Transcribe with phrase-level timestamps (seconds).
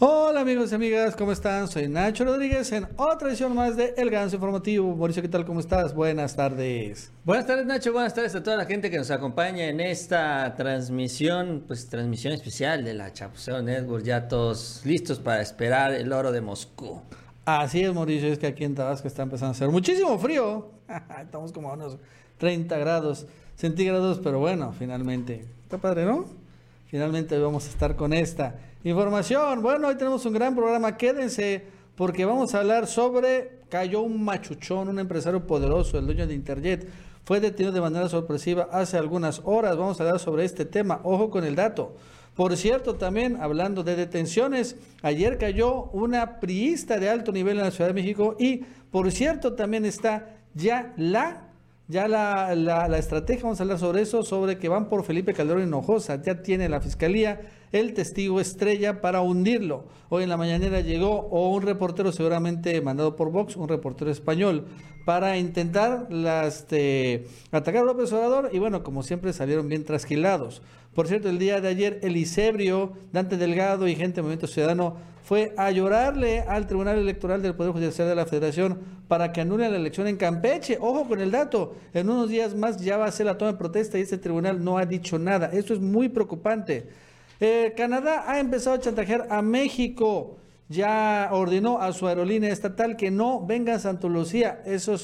[0.00, 1.66] Hola amigos y amigas, ¿cómo están?
[1.66, 4.94] Soy Nacho Rodríguez en otra edición más de El Ganso Informativo.
[4.94, 5.44] Mauricio, ¿qué tal?
[5.44, 5.92] ¿Cómo estás?
[5.92, 7.10] Buenas tardes.
[7.24, 11.64] Buenas tardes Nacho, buenas tardes a toda la gente que nos acompaña en esta transmisión,
[11.66, 16.42] pues transmisión especial de la Chapuceo Network, ya todos listos para esperar el oro de
[16.42, 17.02] Moscú.
[17.44, 20.70] Así es Mauricio, es que aquí en Tabasco está empezando a hacer muchísimo frío.
[21.20, 21.98] Estamos como a unos
[22.36, 23.26] 30 grados
[23.56, 25.44] centígrados, pero bueno, finalmente.
[25.64, 26.47] Está padre, ¿no?
[26.88, 29.62] Finalmente vamos a estar con esta información.
[29.62, 30.96] Bueno, hoy tenemos un gran programa.
[30.96, 36.32] Quédense porque vamos a hablar sobre cayó un machuchón, un empresario poderoso, el dueño de
[36.32, 36.88] Interjet.
[37.24, 39.76] Fue detenido de manera sorpresiva hace algunas horas.
[39.76, 41.00] Vamos a hablar sobre este tema.
[41.04, 41.94] Ojo con el dato.
[42.34, 47.70] Por cierto, también hablando de detenciones, ayer cayó una priista de alto nivel en la
[47.70, 51.47] Ciudad de México y, por cierto, también está ya la
[51.88, 55.62] ya la, la, estrategia, vamos a hablar sobre eso, sobre que van por Felipe Calderón
[55.62, 56.20] Hinojosa.
[56.22, 57.40] Ya tiene la fiscalía
[57.72, 59.86] el testigo estrella para hundirlo.
[60.10, 64.66] Hoy en la mañanera llegó o un reportero seguramente mandado por Vox, un reportero español,
[65.06, 66.08] para intentar
[66.46, 70.60] este, atacar a López Obrador y bueno, como siempre salieron bien trasquilados.
[70.98, 75.54] Por cierto, el día de ayer Elisebrio, Dante Delgado y gente del Movimiento Ciudadano fue
[75.56, 79.76] a llorarle al Tribunal Electoral del Poder Judicial de la Federación para que anule la
[79.76, 80.76] elección en Campeche.
[80.80, 83.58] Ojo con el dato, en unos días más ya va a ser la toma de
[83.58, 85.50] protesta y este tribunal no ha dicho nada.
[85.52, 86.88] Esto es muy preocupante.
[87.38, 90.36] Eh, Canadá ha empezado a chantajear a México.
[90.68, 94.62] Ya ordenó a su aerolínea estatal que no venga a Santa Lucía.
[94.66, 94.96] Eso,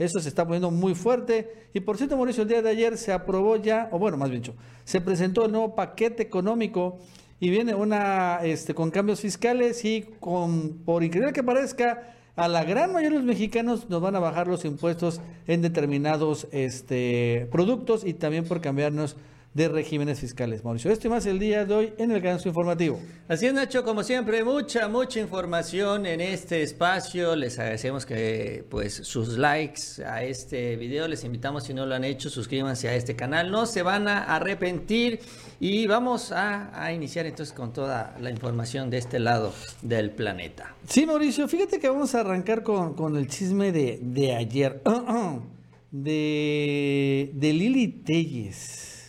[0.00, 1.68] eso se está poniendo muy fuerte.
[1.74, 4.40] Y por cierto, Mauricio, el día de ayer se aprobó ya, o bueno, más bien
[4.40, 6.98] dicho, se presentó el nuevo paquete económico
[7.38, 12.64] y viene una este, con cambios fiscales y con, por increíble que parezca, a la
[12.64, 18.02] gran mayoría de los mexicanos nos van a bajar los impuestos en determinados este, productos
[18.06, 19.16] y también por cambiarnos
[19.54, 20.64] de regímenes fiscales.
[20.64, 23.00] Mauricio, esto y más el día de hoy en el Ganso Informativo.
[23.26, 27.34] Así es, Nacho, como siempre, mucha, mucha información en este espacio.
[27.34, 31.08] Les agradecemos que, pues, sus likes a este video.
[31.08, 33.50] Les invitamos, si no lo han hecho, suscríbanse a este canal.
[33.50, 35.20] No se van a arrepentir.
[35.58, 39.52] Y vamos a, iniciar entonces con toda la información de este lado
[39.82, 40.74] del planeta.
[40.86, 44.80] Sí, Mauricio, fíjate que vamos a arrancar con, el chisme de, de ayer.
[45.90, 48.99] de, de Lili Telles.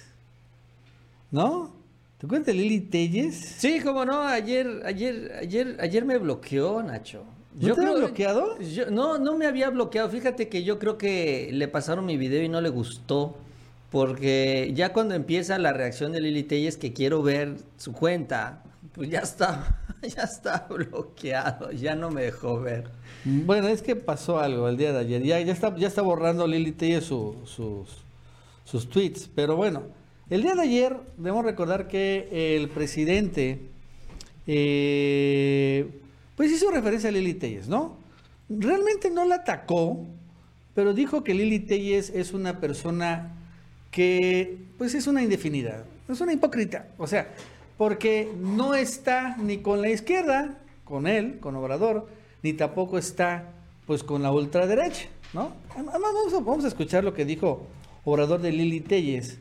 [1.31, 1.73] ¿No?
[2.17, 3.35] ¿Te acuerdas de Lili Telles?
[3.35, 7.23] Sí, como no, ayer, ayer, ayer, ayer me bloqueó, Nacho.
[7.59, 8.57] ¿No te bloqueado?
[8.91, 10.09] no, no me había bloqueado.
[10.09, 13.35] Fíjate que yo creo que le pasaron mi video y no le gustó.
[13.89, 18.63] Porque ya cuando empieza la reacción de Lili Telles, que quiero ver su cuenta,
[18.93, 22.89] pues ya está, ya está bloqueado, ya no me dejó ver.
[23.25, 25.23] Bueno, es que pasó algo el día de ayer.
[25.23, 27.35] Ya, ya, está, ya está borrando Lili Telles sus,
[28.63, 29.29] sus tweets.
[29.35, 29.83] Pero bueno,
[30.31, 33.59] el día de ayer debemos recordar que el presidente
[34.47, 35.89] eh,
[36.37, 37.97] pues hizo referencia a Lili Telles, ¿no?
[38.47, 40.05] Realmente no la atacó,
[40.73, 43.33] pero dijo que Lili Telles es una persona
[43.91, 47.27] que pues es una indefinida, es una hipócrita, o sea,
[47.77, 52.07] porque no está ni con la izquierda, con él, con Obrador,
[52.41, 53.51] ni tampoco está
[53.85, 55.51] pues con la ultraderecha, ¿no?
[55.71, 57.67] Además vamos a, vamos a escuchar lo que dijo
[58.05, 59.37] Obrador de Lili Telles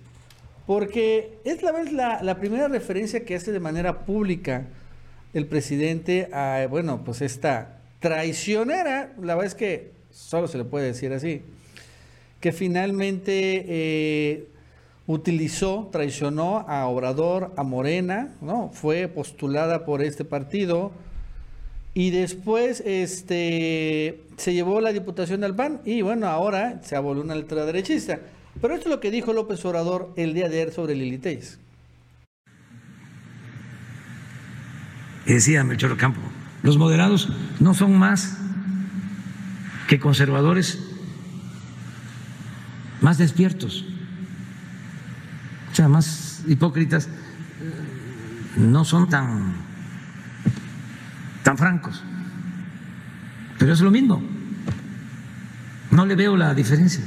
[0.71, 4.69] porque es la vez la, primera referencia que hace de manera pública
[5.35, 10.87] el presidente a, bueno, pues esta traicionera, la verdad es que solo se le puede
[10.87, 11.43] decir así,
[12.39, 14.47] que finalmente eh,
[15.09, 18.71] utilizó, traicionó a Obrador, a Morena, ¿no?
[18.73, 20.93] Fue postulada por este partido
[21.95, 27.35] y después este, se llevó la diputación del PAN y bueno, ahora se abolió una
[27.35, 28.21] letra derechista.
[28.61, 31.59] Pero esto es lo que dijo López Obrador el día de ayer sobre Lili Telles.
[35.27, 36.21] Decía Melchor Campo,
[36.63, 37.29] los moderados
[37.61, 38.37] no son más
[39.87, 40.79] que conservadores
[43.01, 43.85] más despiertos,
[45.73, 47.09] o sea, más hipócritas,
[48.57, 49.55] no son tan,
[51.43, 52.03] tan francos,
[53.59, 54.23] pero es lo mismo,
[55.91, 57.03] no le veo la diferencia.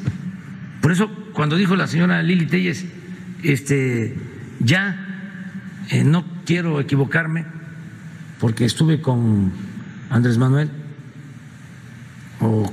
[0.81, 2.85] Por eso cuando dijo la señora Lili Telles,
[3.41, 4.15] este,
[4.59, 5.03] ya
[5.89, 7.45] eh, no quiero equivocarme,
[8.39, 9.51] porque estuve con
[10.09, 10.69] Andrés Manuel
[12.39, 12.71] o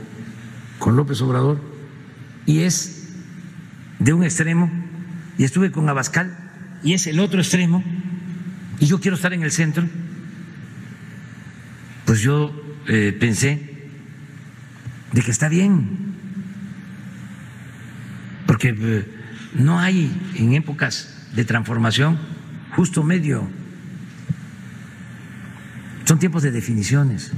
[0.78, 1.60] con López Obrador,
[2.46, 3.08] y es
[3.98, 4.70] de un extremo,
[5.38, 6.36] y estuve con Abascal,
[6.82, 7.82] y es el otro extremo,
[8.78, 9.84] y yo quiero estar en el centro,
[12.04, 12.52] pues yo
[12.88, 13.88] eh, pensé
[15.12, 16.09] de que está bien
[18.60, 19.04] porque eh,
[19.54, 22.18] no hay en épocas de transformación
[22.76, 23.48] justo medio.
[26.04, 27.32] Son tiempos de definiciones.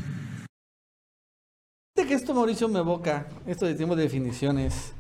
[1.95, 4.95] De que esto, Mauricio, me evoca, esto de tiempos de definiciones,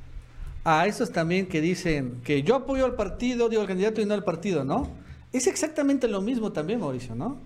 [0.64, 4.14] a esos también que dicen que yo apoyo al partido, digo al candidato y no
[4.14, 4.90] al partido, ¿no?
[5.32, 7.38] Es exactamente lo mismo también, Mauricio, ¿no?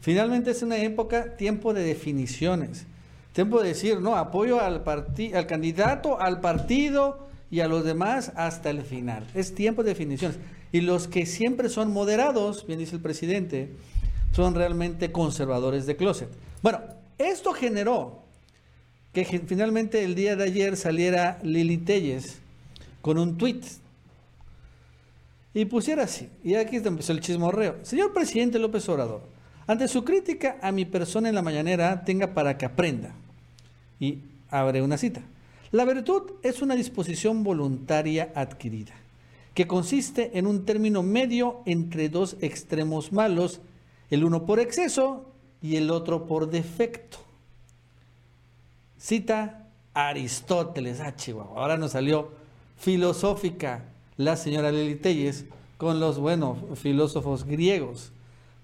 [0.00, 2.86] Finalmente es una época, tiempo de definiciones.
[3.32, 8.70] Tiempo de decir, no, apoyo al, al candidato, al partido y a los demás hasta
[8.70, 9.26] el final.
[9.34, 10.38] Es tiempo de definiciones.
[10.72, 13.70] Y los que siempre son moderados, bien dice el presidente,
[14.32, 16.28] son realmente conservadores de closet.
[16.62, 16.80] Bueno,
[17.18, 18.22] esto generó
[19.12, 22.38] que finalmente el día de ayer saliera Lili Telles
[23.00, 23.62] con un tweet
[25.54, 27.76] y pusiera así, y aquí empezó el chismorreo.
[27.82, 29.22] Señor presidente López Obrador,
[29.66, 33.14] ante su crítica a mi persona en la mañanera, tenga para que aprenda.
[33.98, 34.18] Y
[34.50, 35.22] abre una cita.
[35.72, 38.94] La virtud es una disposición voluntaria adquirida,
[39.54, 43.60] que consiste en un término medio entre dos extremos malos,
[44.10, 45.26] el uno por exceso
[45.60, 47.18] y el otro por defecto.
[48.98, 51.00] Cita Aristóteles.
[51.00, 51.60] Ah, Chihuahua.
[51.60, 52.30] Ahora nos salió
[52.76, 53.84] filosófica
[54.16, 55.46] la señora Lili Telles
[55.78, 58.12] con los, bueno, filósofos griegos.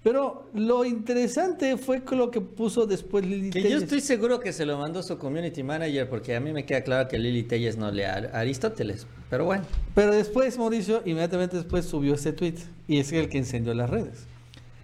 [0.03, 4.65] Pero lo interesante fue lo que puso después Lili que Yo estoy seguro que se
[4.65, 7.89] lo mandó su community manager porque a mí me queda claro que Lili Telles no
[7.89, 9.07] lea a Aristóteles.
[9.29, 9.63] Pero bueno.
[9.95, 12.55] Pero después Mauricio inmediatamente después subió este tweet
[12.87, 14.25] y es el que encendió las redes.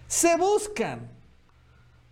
[0.08, 1.00] Se buscan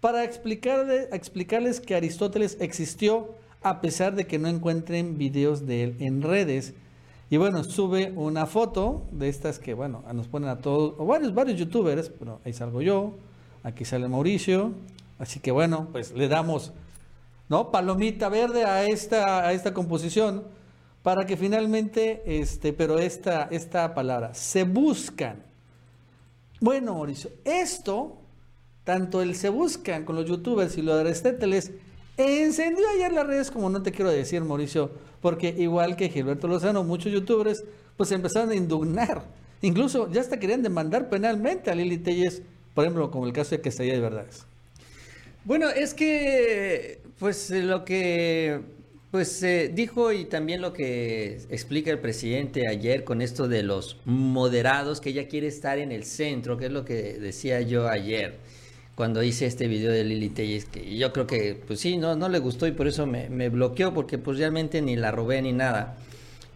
[0.01, 5.97] para explicarle, explicarles que Aristóteles existió a pesar de que no encuentren videos de él
[6.01, 6.75] en redes.
[7.31, 11.35] Y bueno, sube una foto de estas que, bueno, nos ponen a todos, o varios,
[11.35, 13.15] varios youtubers, pero ahí salgo yo,
[13.63, 14.73] aquí sale Mauricio,
[15.19, 16.73] así que bueno, pues le damos,
[17.51, 17.71] ¿no?
[17.71, 20.45] Palomita verde a esta, a esta composición
[21.03, 25.43] para que finalmente, este, pero esta, esta palabra, se buscan.
[26.61, 28.19] Bueno, Mauricio, esto
[28.85, 31.73] tanto el se buscan con los youtubers y lo de Aristóteles,
[32.19, 34.91] encendió ayer las redes como no te quiero decir, Mauricio,
[35.23, 37.65] porque igual que Gilberto Lozano, muchos youtubers
[37.97, 39.23] pues empezaron a indignar.
[39.63, 42.43] Incluso ya hasta querían demandar penalmente a Lili Telles,
[42.75, 44.45] por ejemplo, como el caso de que Quesadilla de Verdades.
[45.45, 48.61] Bueno, es que pues lo que
[49.11, 53.97] pues eh, dijo y también lo que explica el presidente ayer con esto de los
[54.05, 58.37] moderados, que ella quiere estar en el centro, que es lo que decía yo ayer
[58.99, 62.29] cuando hice este video de Lili Telles, que yo creo que, pues sí, no, no
[62.29, 65.95] le gustó y por eso me, bloqueó, porque pues realmente ni la robé ni nada.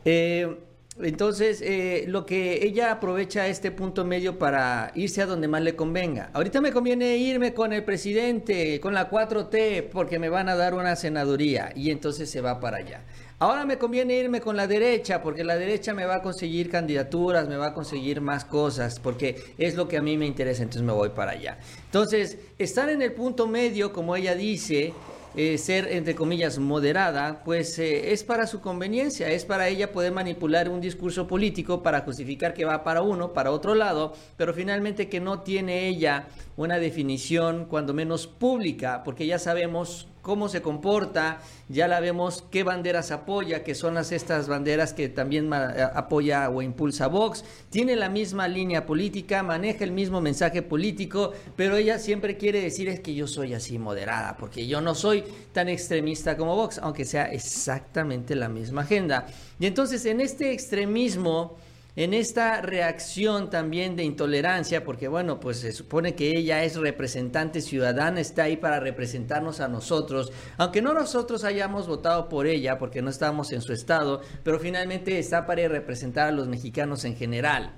[0.05, 0.53] Eh,
[1.00, 5.77] entonces, eh, lo que ella aprovecha este punto medio para irse a donde más le
[5.77, 6.31] convenga.
[6.33, 10.75] Ahorita me conviene irme con el presidente, con la 4T, porque me van a dar
[10.75, 13.03] una senaduría y entonces se va para allá.
[13.43, 17.49] Ahora me conviene irme con la derecha, porque la derecha me va a conseguir candidaturas,
[17.49, 20.87] me va a conseguir más cosas, porque es lo que a mí me interesa, entonces
[20.87, 21.59] me voy para allá.
[21.87, 24.94] Entonces, estar en el punto medio, como ella dice,
[25.35, 30.12] eh, ser, entre comillas, moderada, pues eh, es para su conveniencia, es para ella poder
[30.12, 35.09] manipular un discurso político para justificar que va para uno, para otro lado, pero finalmente
[35.09, 41.41] que no tiene ella una definición, cuando menos pública, porque ya sabemos cómo se comporta,
[41.69, 46.49] ya la vemos qué banderas apoya, que son las estas banderas que también eh, apoya
[46.49, 51.99] o impulsa Vox, tiene la misma línea política, maneja el mismo mensaje político, pero ella
[51.99, 56.37] siempre quiere decir es que yo soy así moderada, porque yo no soy tan extremista
[56.37, 59.26] como Vox, aunque sea exactamente la misma agenda.
[59.59, 61.57] Y entonces en este extremismo
[61.94, 67.61] en esta reacción también de intolerancia, porque bueno, pues se supone que ella es representante
[67.61, 73.02] ciudadana, está ahí para representarnos a nosotros, aunque no nosotros hayamos votado por ella, porque
[73.02, 77.75] no estamos en su estado, pero finalmente está para representar a los mexicanos en general.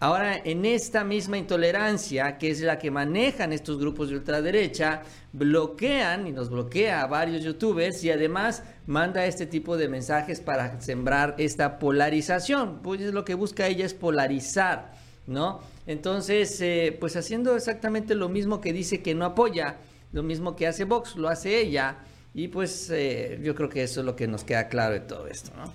[0.00, 5.02] Ahora, en esta misma intolerancia, que es la que manejan estos grupos de ultraderecha,
[5.32, 10.80] bloquean y nos bloquea a varios youtubers y además manda este tipo de mensajes para
[10.80, 12.80] sembrar esta polarización.
[12.80, 14.92] Pues lo que busca ella es polarizar,
[15.26, 15.60] ¿no?
[15.84, 19.78] Entonces, eh, pues haciendo exactamente lo mismo que dice que no apoya,
[20.12, 21.98] lo mismo que hace Vox, lo hace ella.
[22.34, 25.26] Y pues eh, yo creo que eso es lo que nos queda claro de todo
[25.26, 25.72] esto, ¿no?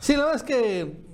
[0.00, 1.07] Sí, la verdad es que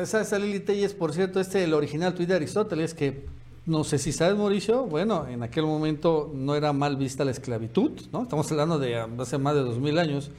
[0.00, 3.26] esa, Lili Telles, por cierto, este el original tuit de Aristóteles, que
[3.66, 7.92] no sé si sabes, Mauricio, bueno, en aquel momento no era mal vista la esclavitud,
[8.12, 8.22] ¿no?
[8.22, 10.30] Estamos hablando de hace más de dos mil años.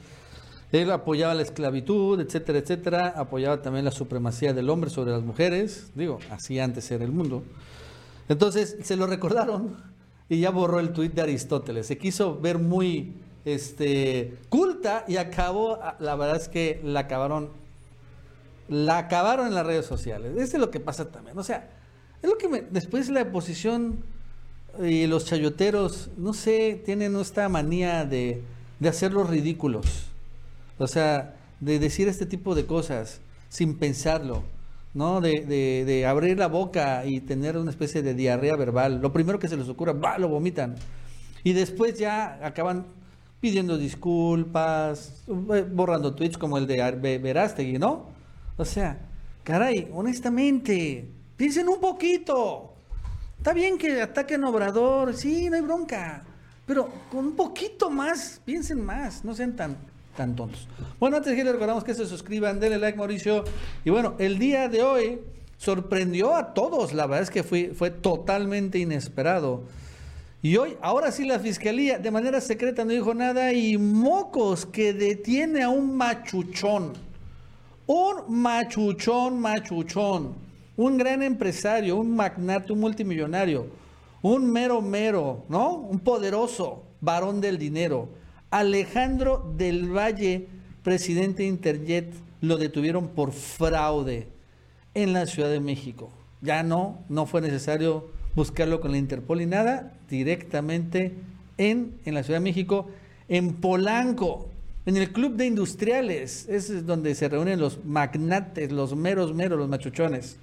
[0.72, 5.90] Él apoyaba la esclavitud, etcétera, etcétera, apoyaba también la supremacía del hombre sobre las mujeres,
[5.94, 7.42] digo, así antes era el mundo.
[8.28, 9.76] Entonces, se lo recordaron
[10.28, 11.86] y ya borró el tuit de Aristóteles.
[11.86, 17.50] Se quiso ver muy este, culta y acabó, la verdad es que la acabaron
[18.68, 20.32] la acabaron en las redes sociales.
[20.36, 21.38] Eso es lo que pasa también.
[21.38, 21.68] O sea,
[22.22, 24.02] es lo que me, después la oposición
[24.82, 28.42] y los chayoteros, no sé, tienen esta manía de,
[28.78, 29.86] de hacer los ridículos.
[30.78, 34.42] O sea, de decir este tipo de cosas sin pensarlo,
[34.92, 35.20] ¿no?
[35.20, 39.00] De, de, de abrir la boca y tener una especie de diarrea verbal.
[39.00, 40.74] Lo primero que se les ocurra, va, lo vomitan.
[41.44, 42.86] Y después ya acaban
[43.40, 48.15] pidiendo disculpas, eh, borrando tweets como el de Verástegui, ¿no?
[48.56, 48.98] O sea,
[49.44, 52.74] caray, honestamente, piensen un poquito.
[53.38, 56.24] Está bien que ataquen Obrador, sí, no hay bronca.
[56.66, 59.76] Pero con un poquito más, piensen más, no sean tan,
[60.16, 60.66] tan tontos.
[60.98, 63.44] Bueno, antes que les recordamos que se suscriban, denle like, Mauricio.
[63.84, 65.20] Y bueno, el día de hoy
[65.58, 69.64] sorprendió a todos, la verdad es que fue, fue totalmente inesperado.
[70.42, 74.92] Y hoy, ahora sí, la fiscalía de manera secreta no dijo nada y mocos que
[74.92, 76.92] detiene a un machuchón.
[77.86, 80.34] Un machuchón, machuchón.
[80.76, 83.68] Un gran empresario, un magnate, un multimillonario.
[84.22, 85.74] Un mero mero, ¿no?
[85.74, 88.08] Un poderoso varón del dinero.
[88.50, 90.48] Alejandro del Valle,
[90.82, 94.28] presidente de Interjet, lo detuvieron por fraude
[94.94, 96.10] en la Ciudad de México.
[96.40, 101.14] Ya no, no fue necesario buscarlo con la Interpol y nada, directamente
[101.56, 102.88] en, en la Ciudad de México,
[103.28, 104.48] en Polanco,
[104.86, 109.68] en el Club de Industriales, es donde se reúnen los magnates, los meros meros, los
[109.68, 110.36] machuchones.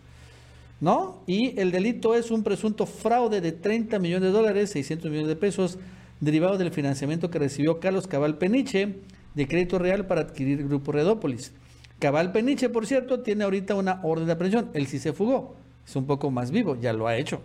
[0.82, 1.24] ¿No?
[1.28, 5.38] Y el delito es un presunto fraude de 30 millones de dólares, 600 millones de
[5.38, 5.78] pesos,
[6.20, 8.98] derivado del financiamiento que recibió Carlos Cabal Peniche
[9.34, 11.54] de Crédito Real para adquirir Grupo Redópolis.
[12.00, 14.70] Cabal Peniche, por cierto, tiene ahorita una orden de aprehensión.
[14.74, 15.56] Él sí se fugó.
[15.88, 17.42] Es un poco más vivo, ya lo ha hecho.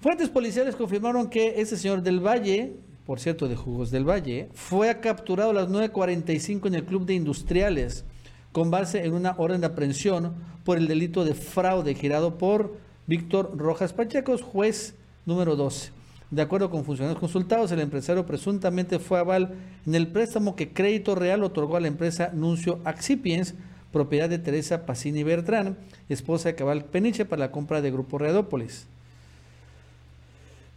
[0.00, 2.74] Fuentes policiales confirmaron que ese señor del Valle,
[3.06, 7.14] por cierto, de Jugos del Valle, fue capturado a las 9.45 en el Club de
[7.14, 8.04] Industriales
[8.50, 10.34] con base en una orden de aprehensión
[10.64, 12.74] por el delito de fraude girado por
[13.06, 14.94] Víctor Rojas Pachecos, juez
[15.26, 15.90] número 12.
[16.30, 19.54] De acuerdo con funcionarios consultados, el empresario presuntamente fue aval
[19.86, 23.54] en el préstamo que Crédito Real otorgó a la empresa Nuncio Accipiens,
[23.92, 25.76] propiedad de Teresa Pacini Bertrán,
[26.08, 28.88] esposa de Cabal Peniche, para la compra de Grupo Redópolis.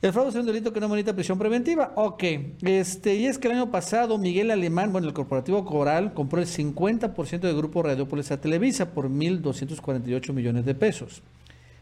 [0.01, 1.91] El fraude es un delito que no merita prisión preventiva.
[1.95, 2.23] Ok,
[2.61, 6.47] este, y es que el año pasado Miguel Alemán, bueno, el corporativo Coral, compró el
[6.47, 11.21] 50% del grupo Radiópolis a Televisa por 1.248 millones de pesos.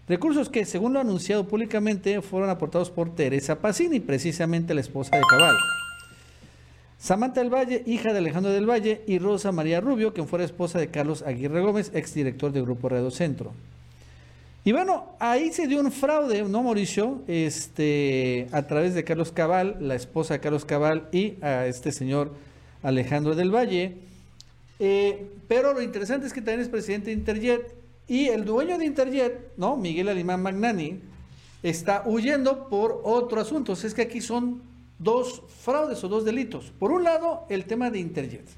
[0.07, 5.21] Recursos que, según lo anunciado públicamente, fueron aportados por Teresa Pacini, precisamente la esposa de
[5.29, 5.55] Cabal.
[6.97, 10.79] Samantha del Valle, hija de Alejandro del Valle, y Rosa María Rubio, quien fuera esposa
[10.79, 13.53] de Carlos Aguirre Gómez, exdirector del Grupo Radio Centro.
[14.67, 17.21] Y bueno, ahí se dio un fraude, ¿no, Mauricio?
[17.25, 22.33] Este, a través de Carlos Cabal, la esposa de Carlos Cabal y a este señor
[22.83, 23.95] Alejandro del Valle.
[24.79, 27.75] Eh, pero lo interesante es que también es presidente de Interjet
[28.09, 29.77] y el dueño de Interjet, ¿no?
[29.77, 30.99] Miguel Alimán Magnani,
[31.63, 33.71] está huyendo por otro asunto.
[33.71, 34.61] O sea, es que aquí son
[34.99, 36.73] dos fraudes o dos delitos.
[36.77, 38.49] Por un lado, el tema de Interjet.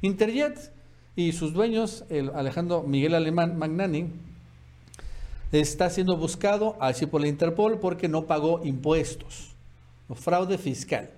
[0.00, 0.72] Interjet
[1.14, 4.10] y sus dueños, el Alejandro Miguel Alemán Magnani,
[5.60, 9.54] está siendo buscado así por la Interpol porque no pagó impuestos,
[10.14, 11.10] fraude fiscal.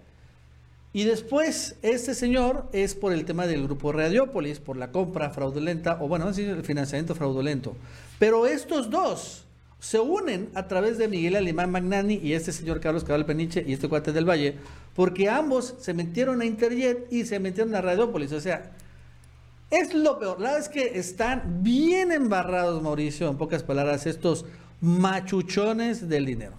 [0.92, 5.98] Y después, este señor es por el tema del grupo Radiópolis, por la compra fraudulenta,
[6.00, 7.74] o bueno, el financiamiento fraudulento.
[8.20, 9.44] Pero estos dos
[9.80, 13.72] se unen a través de Miguel Alemán Magnani y este señor Carlos Cabal Peniche y
[13.72, 14.54] este cuate del Valle,
[14.94, 18.30] porque ambos se metieron a Interjet y se metieron a Radiópolis.
[18.30, 18.70] O sea,
[19.74, 20.40] es lo peor.
[20.40, 24.44] La verdad es que están bien embarrados, Mauricio, en pocas palabras, estos
[24.80, 26.52] machuchones del dinero.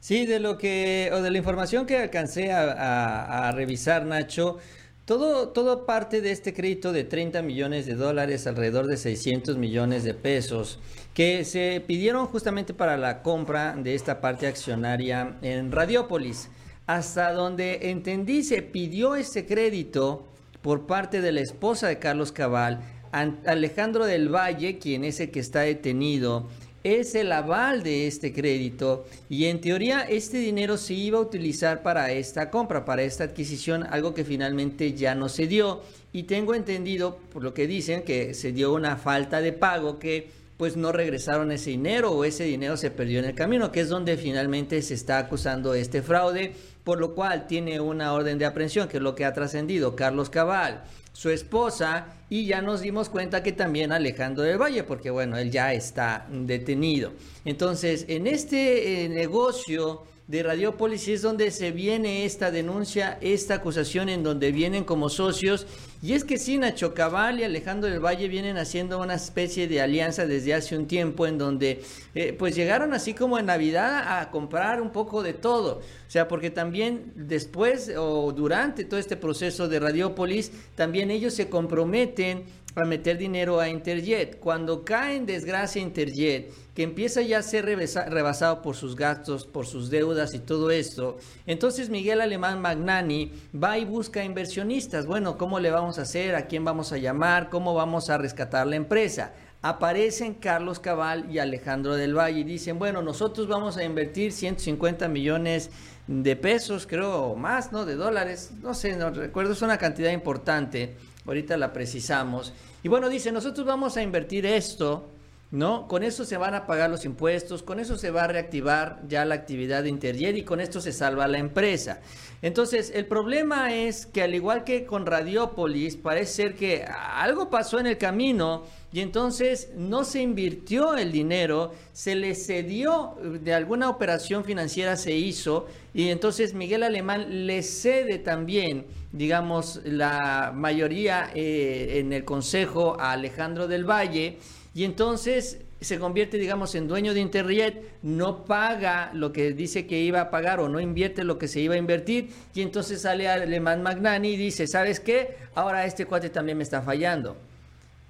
[0.00, 4.58] Sí, de lo que, o de la información que alcancé a, revisar, Nacho,
[5.04, 10.02] todo, todo parte de este crédito de 30 millones de dólares, alrededor de 600 millones
[10.02, 10.80] de pesos,
[11.12, 16.48] que se pidieron justamente para la compra de esta parte accionaria en Radiópolis.
[16.86, 20.31] Hasta donde entendí, se pidió ese crédito
[20.62, 25.30] por parte de la esposa de Carlos Cabal, An- Alejandro del Valle, quien es el
[25.30, 26.48] que está detenido,
[26.84, 31.82] es el aval de este crédito y en teoría este dinero se iba a utilizar
[31.82, 35.82] para esta compra, para esta adquisición, algo que finalmente ya no se dio.
[36.12, 40.30] Y tengo entendido, por lo que dicen, que se dio una falta de pago que
[40.56, 43.88] pues no regresaron ese dinero o ese dinero se perdió en el camino, que es
[43.88, 46.52] donde finalmente se está acusando este fraude,
[46.84, 50.30] por lo cual tiene una orden de aprehensión, que es lo que ha trascendido Carlos
[50.30, 55.36] Cabal, su esposa, y ya nos dimos cuenta que también Alejandro del Valle, porque bueno,
[55.36, 57.12] él ya está detenido.
[57.44, 64.08] Entonces, en este eh, negocio de Radiópolis es donde se viene esta denuncia, esta acusación
[64.08, 65.66] en donde vienen como socios
[66.00, 69.80] Y es que sí, Nacho Cabal y Alejandro del Valle vienen haciendo una especie de
[69.80, 71.82] alianza desde hace un tiempo en donde
[72.14, 75.78] eh, pues llegaron así como en Navidad a comprar un poco de todo.
[75.78, 81.48] O sea, porque también después o durante todo este proceso de Radiopolis, también ellos se
[81.48, 84.38] comprometen a meter dinero a Interjet.
[84.38, 89.66] Cuando cae en desgracia Interjet, que empieza ya a ser rebasado por sus gastos, por
[89.66, 95.06] sus deudas y todo esto, entonces Miguel Alemán Magnani va y busca inversionistas.
[95.06, 96.34] Bueno, ¿cómo le vamos a hacer?
[96.34, 97.50] ¿A quién vamos a llamar?
[97.50, 99.32] ¿Cómo vamos a rescatar la empresa?
[99.60, 105.06] Aparecen Carlos Cabal y Alejandro del Valle y dicen, bueno, nosotros vamos a invertir 150
[105.06, 105.70] millones
[106.08, 107.84] de pesos, creo, o más, ¿no?
[107.84, 112.52] De dólares, no sé, no recuerdo, es una cantidad importante ahorita la precisamos.
[112.82, 115.08] Y bueno, dice, nosotros vamos a invertir esto,
[115.52, 115.86] ¿no?
[115.86, 119.26] Con eso se van a pagar los impuestos, con eso se va a reactivar ya
[119.26, 122.00] la actividad de Interjet y con esto se salva la empresa.
[122.40, 127.78] Entonces, el problema es que al igual que con Radiopolis, parece ser que algo pasó
[127.78, 133.90] en el camino y entonces no se invirtió el dinero, se le cedió, de alguna
[133.90, 141.98] operación financiera se hizo y entonces Miguel Alemán le cede también, digamos, la mayoría eh,
[141.98, 144.38] en el consejo a Alejandro del Valle
[144.74, 150.00] y entonces se convierte, digamos, en dueño de Interjet, no paga lo que dice que
[150.00, 153.28] iba a pagar o no invierte lo que se iba a invertir, y entonces sale
[153.28, 155.36] Alemán Magnani y dice, ¿sabes qué?
[155.54, 157.36] Ahora este cuate también me está fallando.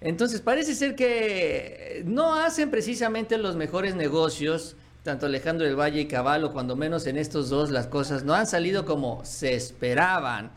[0.03, 6.07] Entonces parece ser que no hacen precisamente los mejores negocios, tanto Alejandro del Valle y
[6.07, 10.51] Caballo, cuando menos en estos dos las cosas no han salido como se esperaban.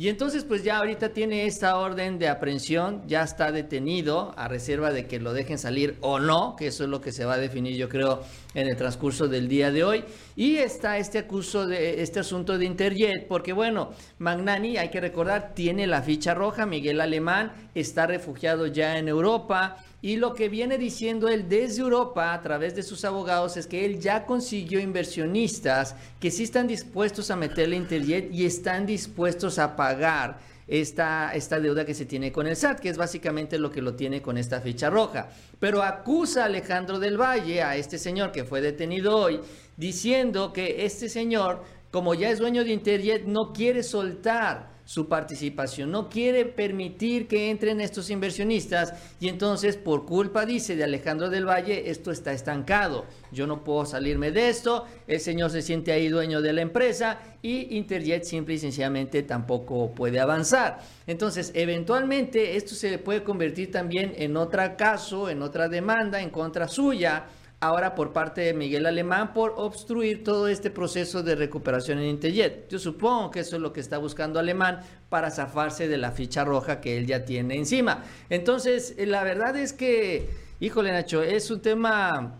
[0.00, 4.92] Y entonces pues ya ahorita tiene esta orden de aprehensión, ya está detenido a reserva
[4.92, 7.38] de que lo dejen salir o no, que eso es lo que se va a
[7.38, 8.22] definir yo creo
[8.54, 10.04] en el transcurso del día de hoy.
[10.36, 15.52] Y está este acuso de este asunto de Interjet, porque bueno, Magnani, hay que recordar,
[15.52, 19.78] tiene la ficha roja, Miguel Alemán está refugiado ya en Europa.
[20.00, 23.84] Y lo que viene diciendo él desde Europa a través de sus abogados es que
[23.84, 29.74] él ya consiguió inversionistas que sí están dispuestos a meterle Interjet y están dispuestos a
[29.74, 33.82] pagar esta, esta deuda que se tiene con el SAT, que es básicamente lo que
[33.82, 35.30] lo tiene con esta ficha roja.
[35.58, 39.40] Pero acusa a Alejandro del Valle, a este señor que fue detenido hoy,
[39.76, 45.90] diciendo que este señor, como ya es dueño de Interjet, no quiere soltar su participación,
[45.90, 51.46] no quiere permitir que entren estos inversionistas y entonces por culpa, dice, de Alejandro del
[51.46, 56.08] Valle, esto está estancado, yo no puedo salirme de esto, el señor se siente ahí
[56.08, 60.78] dueño de la empresa y Interjet simple y sencillamente tampoco puede avanzar.
[61.06, 66.66] Entonces, eventualmente esto se puede convertir también en otro caso, en otra demanda en contra
[66.66, 67.26] suya
[67.60, 72.68] ahora por parte de Miguel Alemán por obstruir todo este proceso de recuperación en Interjet.
[72.68, 76.44] Yo supongo que eso es lo que está buscando Alemán para zafarse de la ficha
[76.44, 78.04] roja que él ya tiene encima.
[78.30, 82.34] Entonces, eh, la verdad es que, híjole Nacho, es un tema...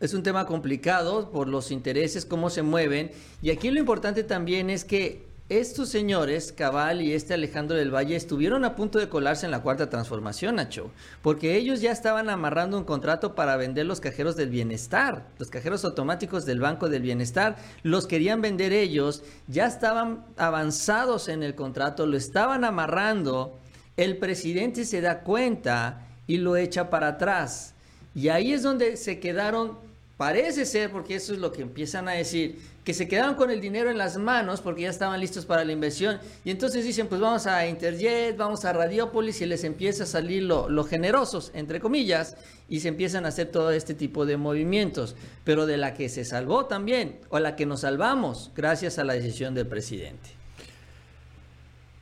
[0.00, 3.12] Es un tema complicado por los intereses, cómo se mueven.
[3.40, 8.16] Y aquí lo importante también es que estos señores, Cabal y este Alejandro del Valle,
[8.16, 12.78] estuvieron a punto de colarse en la cuarta transformación, Nacho, porque ellos ya estaban amarrando
[12.78, 17.56] un contrato para vender los cajeros del bienestar, los cajeros automáticos del Banco del Bienestar,
[17.82, 23.58] los querían vender ellos, ya estaban avanzados en el contrato, lo estaban amarrando,
[23.98, 27.74] el presidente se da cuenta y lo echa para atrás.
[28.14, 29.76] Y ahí es donde se quedaron,
[30.16, 33.60] parece ser, porque eso es lo que empiezan a decir, que se quedaron con el
[33.60, 36.20] dinero en las manos porque ya estaban listos para la inversión.
[36.44, 40.42] Y entonces dicen, pues vamos a Interjet, vamos a Radiopolis y les empieza a salir
[40.42, 42.36] lo, lo, generosos, entre comillas,
[42.68, 45.16] y se empiezan a hacer todo este tipo de movimientos.
[45.44, 49.14] Pero de la que se salvó también, o la que nos salvamos, gracias a la
[49.14, 50.30] decisión del presidente.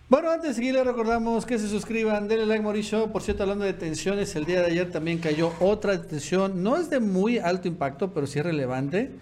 [0.09, 3.11] Bueno, antes de seguir, les recordamos que se suscriban, denle like, Mauricio.
[3.11, 6.62] Por cierto, hablando de detenciones, el día de ayer también cayó otra detención.
[6.62, 9.12] No es de muy alto impacto, pero sí es relevante.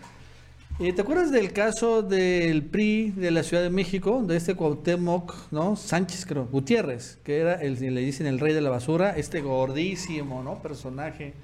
[0.82, 5.34] Eh, ¿Te acuerdas del caso del PRI de la Ciudad de México, de este Cuauhtémoc,
[5.50, 5.76] ¿no?
[5.76, 10.42] Sánchez, creo, Gutiérrez, que era el, le dicen el rey de la basura, este gordísimo,
[10.42, 10.62] ¿no?
[10.62, 11.34] Personaje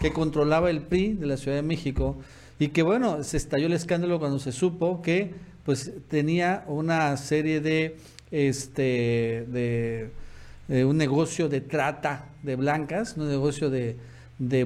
[0.00, 2.16] que controlaba el PRI de la Ciudad de México
[2.58, 5.34] y que, bueno, se estalló el escándalo cuando se supo que,
[5.66, 7.98] pues, tenía una serie de,
[8.30, 10.08] este, de,
[10.66, 13.98] de un negocio de trata de blancas, un negocio de
[14.38, 14.64] de,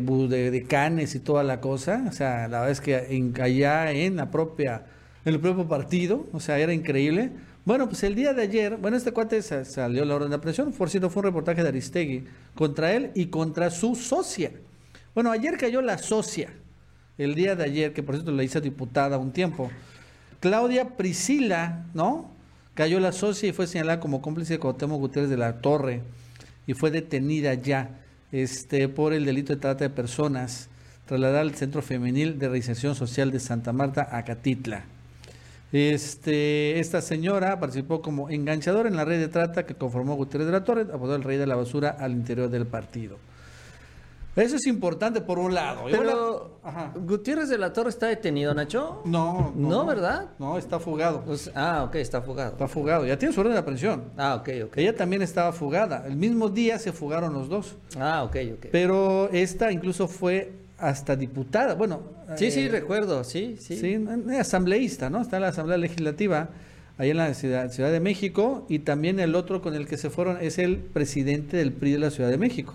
[0.51, 2.05] de, canes y toda la cosa.
[2.09, 4.87] O sea, la verdad es que en, allá en la propia,
[5.25, 7.33] en el propio partido, o sea, era increíble.
[7.65, 10.91] Bueno, pues el día de ayer, bueno, este cuate salió la orden de aprehensión, por
[10.91, 14.51] cierto, fue un reportaje de Aristegui contra él y contra su socia.
[15.15, 16.49] Bueno, ayer cayó la socia,
[17.19, 19.71] el día de ayer, que por cierto le hice diputada un tiempo.
[20.41, 22.33] Claudia Priscila, ¿no?
[22.75, 26.01] Cayó la socia y fue señalada como cómplice de Cuauhtémoc Gutiérrez de la Torre
[26.67, 28.02] y fue detenida ya
[28.33, 30.69] este, por el delito de trata de personas,
[31.07, 34.85] trasladada al Centro Femenil de Reinserción Social de Santa Marta, Acatitla.
[35.73, 40.53] Este, esta señora participó como enganchadora en la red de trata que conformó Gutiérrez de
[40.53, 43.17] la Torre, apodó el rey de la basura al interior del partido.
[44.35, 45.83] Eso es importante por un lado.
[45.91, 46.93] Pero Ajá.
[46.95, 49.03] Gutiérrez de la Torre está detenido, Nacho.
[49.05, 50.31] No, No, ¿verdad?
[50.39, 51.23] No, está fugado.
[51.25, 52.53] Pues, ah, ok, está fugado.
[52.53, 53.05] Está fugado.
[53.05, 54.05] Ya tiene su orden de aprehensión.
[54.17, 54.77] Ah, ok, ok.
[54.79, 56.05] Ella también estaba fugada.
[56.07, 57.77] El mismo día se fugaron los dos.
[57.99, 58.67] Ah, ok, ok.
[58.73, 61.75] Pero esta incluso fue hasta diputada.
[61.75, 62.01] Bueno,
[62.37, 63.77] Sí, sí, eh, recuerdo, sí, sí.
[63.77, 64.07] Sí,
[64.39, 65.21] asambleísta, ¿no?
[65.21, 66.49] Está en la Asamblea Legislativa,
[66.99, 70.09] ahí en la ciudad, Ciudad de México, y también el otro con el que se
[70.11, 72.75] fueron es el presidente del PRI de la Ciudad de México,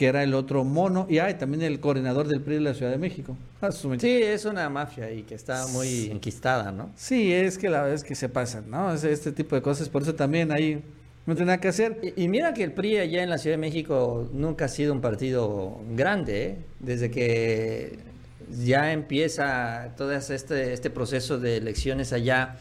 [0.00, 2.90] que era el otro mono, y hay también el coordinador del PRI de la Ciudad
[2.90, 3.36] de México.
[3.60, 6.90] Ah, Sí, es una mafia ahí que está muy enquistada, ¿no?
[6.96, 8.94] Sí, es que la verdad es que se pasan, ¿no?
[8.94, 10.82] Es este tipo de cosas, por eso también ahí
[11.26, 12.00] no tiene nada que hacer.
[12.16, 14.94] Y, y mira que el PRI allá en la Ciudad de México nunca ha sido
[14.94, 16.58] un partido grande, ¿eh?
[16.78, 17.98] Desde que
[18.64, 22.56] ya empieza todo este, este proceso de elecciones allá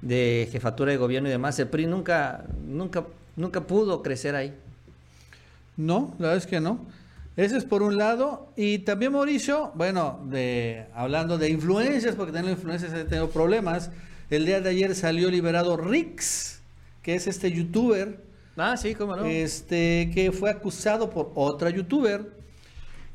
[0.00, 3.04] de jefatura de gobierno y demás, el PRI nunca, nunca,
[3.36, 4.54] nunca pudo crecer ahí.
[5.80, 6.80] No, la verdad es que no.
[7.36, 8.48] Ese es por un lado.
[8.56, 13.90] Y también Mauricio, bueno, de, hablando de influencias, porque las influencias han tenido problemas.
[14.28, 16.60] El día de ayer salió liberado Rix,
[17.02, 18.20] que es este youtuber,
[18.56, 19.24] Ah, sí, cómo no.
[19.24, 22.30] este, que fue acusado por otra youtuber,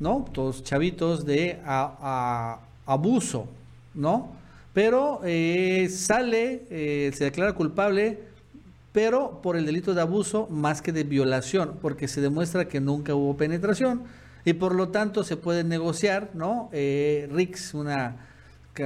[0.00, 0.24] ¿no?
[0.32, 3.46] Todos chavitos de a- a- abuso,
[3.94, 4.32] ¿no?
[4.74, 8.18] Pero eh, sale, eh, se declara culpable,
[8.96, 13.14] pero por el delito de abuso más que de violación, porque se demuestra que nunca
[13.14, 14.04] hubo penetración
[14.42, 16.70] y por lo tanto se puede negociar, ¿no?
[16.72, 18.26] Eh, Rix, una,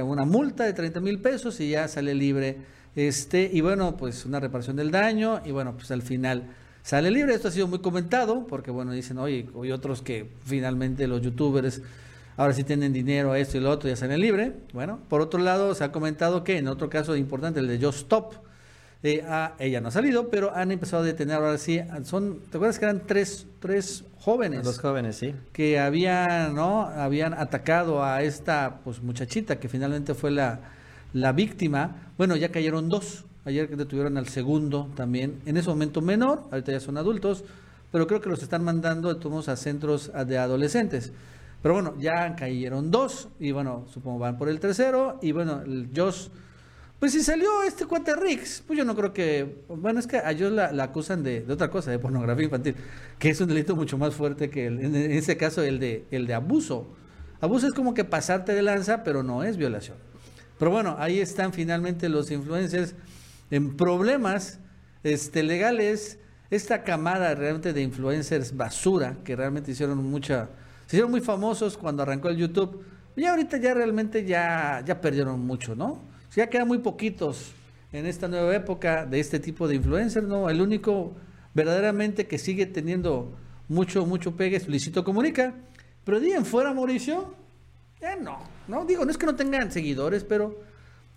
[0.03, 2.57] una multa de 30 mil pesos y ya sale libre.
[2.93, 6.43] Este, y bueno, pues una reparación del daño y bueno, pues al final
[6.83, 7.33] sale libre.
[7.33, 11.81] Esto ha sido muy comentado porque bueno, dicen, oye, hay otros que finalmente los youtubers
[12.35, 14.57] ahora sí tienen dinero, esto y lo otro, ya salen libre.
[14.73, 17.99] Bueno, por otro lado, se ha comentado que en otro caso importante, el de Just
[17.99, 18.50] Stop,
[19.03, 21.81] eh, ah, ella no ha salido, pero han empezado a detener ahora sí.
[22.03, 24.63] Son, ¿te acuerdas que eran tres, tres jóvenes?
[24.63, 25.33] Los jóvenes, sí.
[25.53, 26.83] que habían, ¿no?
[26.83, 30.59] habían atacado a esta pues, muchachita que finalmente fue la,
[31.13, 32.11] la víctima.
[32.17, 33.25] Bueno, ya cayeron dos.
[33.43, 35.41] Ayer que detuvieron al segundo también.
[35.47, 37.43] En ese momento menor, ahorita ya son adultos,
[37.91, 41.11] pero creo que los están mandando de todos a centros de adolescentes.
[41.61, 45.89] Pero bueno, ya cayeron dos y bueno, supongo van por el tercero y bueno, el
[45.95, 46.27] Josh,
[47.01, 50.27] pues si salió este cuate Rix, pues yo no creo que, bueno, es que a
[50.33, 52.75] Josh la, acusan de, otra cosa, de pornografía infantil,
[53.17, 56.05] que es un delito mucho más fuerte que el- en, en ese caso el de,
[56.11, 56.87] el de abuso.
[57.39, 59.97] Abuso es como que pasarte de lanza, pero no es violación.
[60.59, 62.93] Pero bueno, ahí están finalmente los influencers
[63.49, 64.59] en problemas
[65.03, 66.19] este, legales.
[66.51, 70.49] Esta camada realmente de influencers basura que realmente hicieron mucha,
[70.85, 72.85] se hicieron muy famosos cuando arrancó el YouTube.
[73.15, 76.10] Y ahorita ya realmente ya, ya perdieron mucho, ¿no?
[76.35, 77.51] Ya quedan muy poquitos
[77.91, 80.49] en esta nueva época de este tipo de influencers, ¿no?
[80.49, 81.13] El único
[81.53, 83.33] verdaderamente que sigue teniendo
[83.67, 85.53] mucho, mucho pegue es Luisito Comunica.
[86.05, 87.35] Pero de en fuera, Mauricio,
[87.99, 88.85] ya no, ¿no?
[88.85, 90.57] Digo, no es que no tengan seguidores, pero,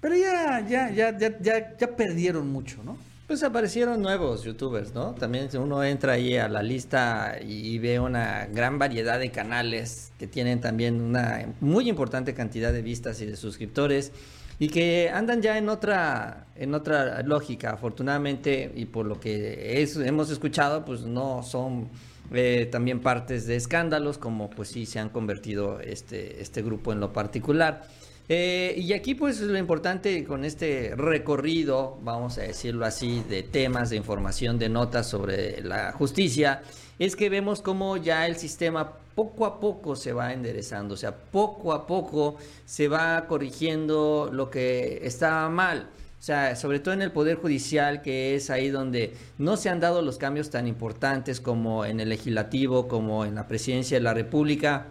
[0.00, 2.98] pero ya, ya, ya, ya, ya, ya perdieron mucho, ¿no?
[3.28, 5.14] Pues aparecieron nuevos youtubers, ¿no?
[5.14, 10.26] También uno entra ahí a la lista y ve una gran variedad de canales que
[10.26, 14.12] tienen también una muy importante cantidad de vistas y de suscriptores
[14.58, 20.30] y que andan ya en otra en otra lógica, afortunadamente y por lo que hemos
[20.30, 21.88] escuchado, pues no son
[22.32, 27.00] eh, también partes de escándalos como pues sí se han convertido este este grupo en
[27.00, 27.82] lo particular.
[28.26, 33.90] Eh, y aquí pues lo importante con este recorrido, vamos a decirlo así, de temas,
[33.90, 36.62] de información, de notas sobre la justicia,
[36.98, 41.14] es que vemos cómo ya el sistema poco a poco se va enderezando, o sea,
[41.14, 45.88] poco a poco se va corrigiendo lo que estaba mal.
[46.18, 49.78] O sea, sobre todo en el Poder Judicial, que es ahí donde no se han
[49.78, 54.14] dado los cambios tan importantes como en el legislativo, como en la presidencia de la
[54.14, 54.86] República.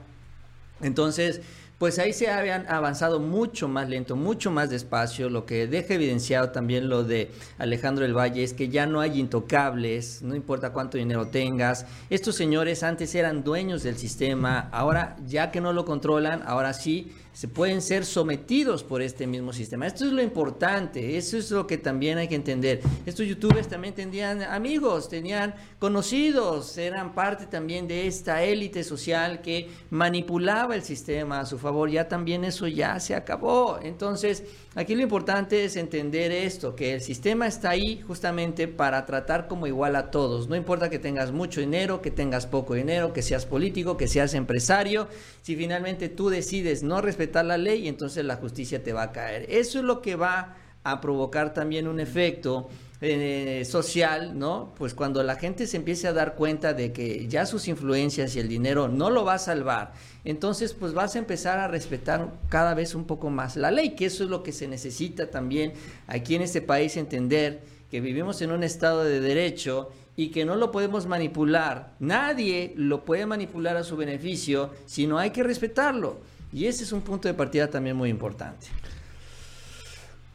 [0.82, 1.42] Entonces,
[1.78, 6.52] pues ahí se habían avanzado mucho más lento, mucho más despacio, lo que deja evidenciado
[6.52, 10.98] también lo de Alejandro del Valle es que ya no hay intocables, no importa cuánto
[10.98, 11.86] dinero tengas.
[12.10, 17.12] Estos señores antes eran dueños del sistema, ahora ya que no lo controlan, ahora sí
[17.34, 19.88] se pueden ser sometidos por este mismo sistema.
[19.88, 22.82] Esto es lo importante, eso es lo que también hay que entender.
[23.06, 29.70] Estos youtubers también tenían amigos, tenían conocidos, eran parte también de esta élite social que
[29.90, 31.90] manipulaba el sistema a su favor.
[31.90, 33.80] Ya también eso ya se acabó.
[33.82, 34.44] Entonces,
[34.76, 39.68] Aquí lo importante es entender esto, que el sistema está ahí justamente para tratar como
[39.68, 40.50] igual a todos.
[40.50, 44.34] No importa que tengas mucho dinero, que tengas poco dinero, que seas político, que seas
[44.34, 45.08] empresario.
[45.44, 49.46] Si finalmente tú decides no respetar la ley, entonces la justicia te va a caer.
[49.48, 52.68] Eso es lo que va a provocar también un efecto
[53.02, 54.74] eh, social, ¿no?
[54.78, 58.40] Pues cuando la gente se empiece a dar cuenta de que ya sus influencias y
[58.40, 62.74] el dinero no lo va a salvar, entonces pues vas a empezar a respetar cada
[62.74, 65.74] vez un poco más la ley, que eso es lo que se necesita también
[66.08, 70.56] aquí en este país entender que vivimos en un estado de derecho y que no
[70.56, 71.94] lo podemos manipular.
[72.00, 76.20] Nadie lo puede manipular a su beneficio, sino hay que respetarlo.
[76.52, 78.68] Y ese es un punto de partida también muy importante.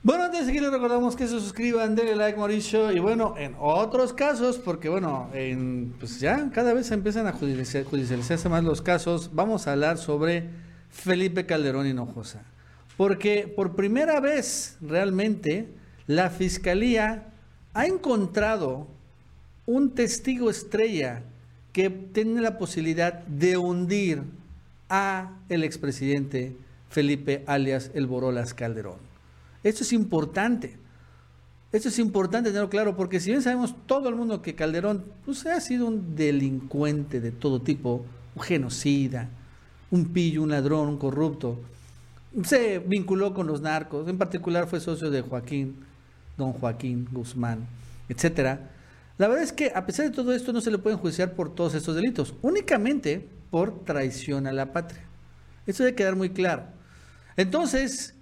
[0.01, 2.93] Bueno, antes de seguir les recordamos que se suscriban, denle like, Mauricio.
[2.93, 7.33] Y bueno, en otros casos, porque bueno, en, pues ya cada vez se empiezan a
[7.33, 10.51] judicializarse más los casos, vamos a hablar sobre
[10.91, 12.43] Felipe Calderón Hinojosa.
[12.97, 15.69] Porque por primera vez realmente
[16.07, 17.33] la fiscalía
[17.75, 18.87] ha encontrado
[19.67, 21.25] un testigo estrella
[21.73, 24.23] que tiene la posibilidad de hundir
[24.89, 26.57] a el expresidente
[26.89, 29.08] Felipe alias El Borolas Calderón.
[29.62, 30.79] Esto es importante.
[31.71, 35.44] Esto es importante tenerlo claro, porque si bien sabemos todo el mundo que Calderón pues,
[35.47, 39.29] ha sido un delincuente de todo tipo, un genocida,
[39.90, 41.61] un pillo, un ladrón, un corrupto,
[42.44, 45.77] se vinculó con los narcos, en particular fue socio de Joaquín,
[46.38, 47.66] don Joaquín Guzmán,
[48.09, 48.71] etcétera.
[49.18, 51.55] La verdad es que a pesar de todo esto no se le pueden juiciar por
[51.55, 55.03] todos estos delitos, únicamente por traición a la patria.
[55.66, 56.64] Eso debe quedar muy claro.
[57.37, 58.14] Entonces,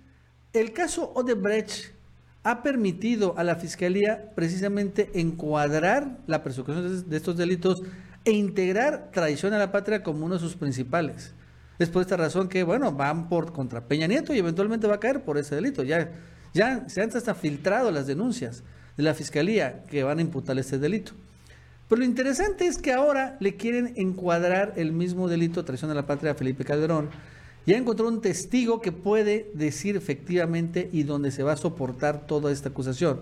[0.57, 1.95] el caso Odebrecht
[2.43, 7.83] ha permitido a la Fiscalía precisamente encuadrar la persecución de estos delitos
[8.25, 11.35] e integrar traición a la patria como uno de sus principales.
[11.79, 15.01] Es por esta razón que, bueno, van por contra Peña Nieto y eventualmente va a
[15.01, 15.83] caer por ese delito.
[15.83, 16.11] Ya,
[16.55, 18.63] ya se han hasta filtrado las denuncias
[18.97, 21.13] de la Fiscalía que van a imputar este delito.
[21.89, 26.07] Pero lo interesante es que ahora le quieren encuadrar el mismo delito, traición a la
[26.07, 27.11] patria, a Felipe Calderón,
[27.67, 32.53] ya encontró un testigo que puede decir efectivamente y donde se va a soportar toda
[32.53, 33.21] esta acusación.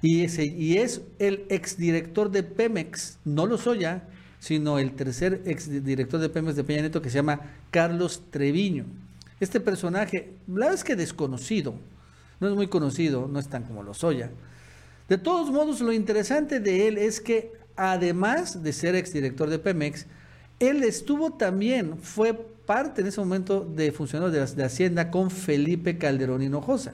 [0.00, 4.04] Y, ese, y es el exdirector de Pemex, no lo Lozoya,
[4.38, 8.86] sino el tercer exdirector de Pemex de Peña Nieto que se llama Carlos Treviño.
[9.40, 11.74] Este personaje, la verdad es que desconocido,
[12.40, 14.30] no es muy conocido, no es tan como Lozoya.
[15.08, 20.06] De todos modos, lo interesante de él es que además de ser exdirector de Pemex,
[20.58, 26.42] él estuvo también, fue parte en ese momento de funcionarios de, Hacienda con Felipe Calderón
[26.42, 26.92] Hinojosa.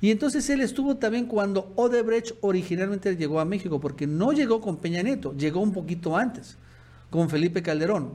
[0.00, 4.78] Y entonces él estuvo también cuando Odebrecht originalmente llegó a México, porque no llegó con
[4.78, 6.56] Peña Nieto, llegó un poquito antes,
[7.10, 8.14] con Felipe Calderón.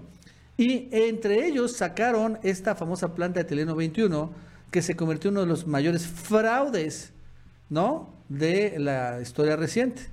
[0.58, 4.32] Y entre ellos sacaron esta famosa planta de Teleno 21,
[4.70, 7.14] que se convirtió en uno de los mayores fraudes,
[7.70, 8.10] ¿no?
[8.28, 10.10] De la historia reciente.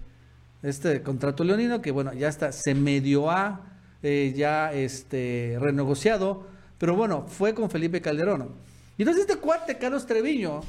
[0.63, 3.71] Este contrato leonino, que bueno, ya está, se medio ha
[4.05, 6.47] eh, ya este, renegociado,
[6.81, 8.49] pero bueno, fue con Felipe Calderón.
[8.97, 10.63] Y entonces este cuate, Carlos Treviño,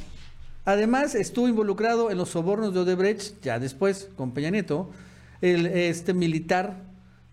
[0.66, 4.92] además estuvo involucrado en los sobornos de Odebrecht, ya después, con Peña Nieto.
[5.40, 6.84] El, este militar,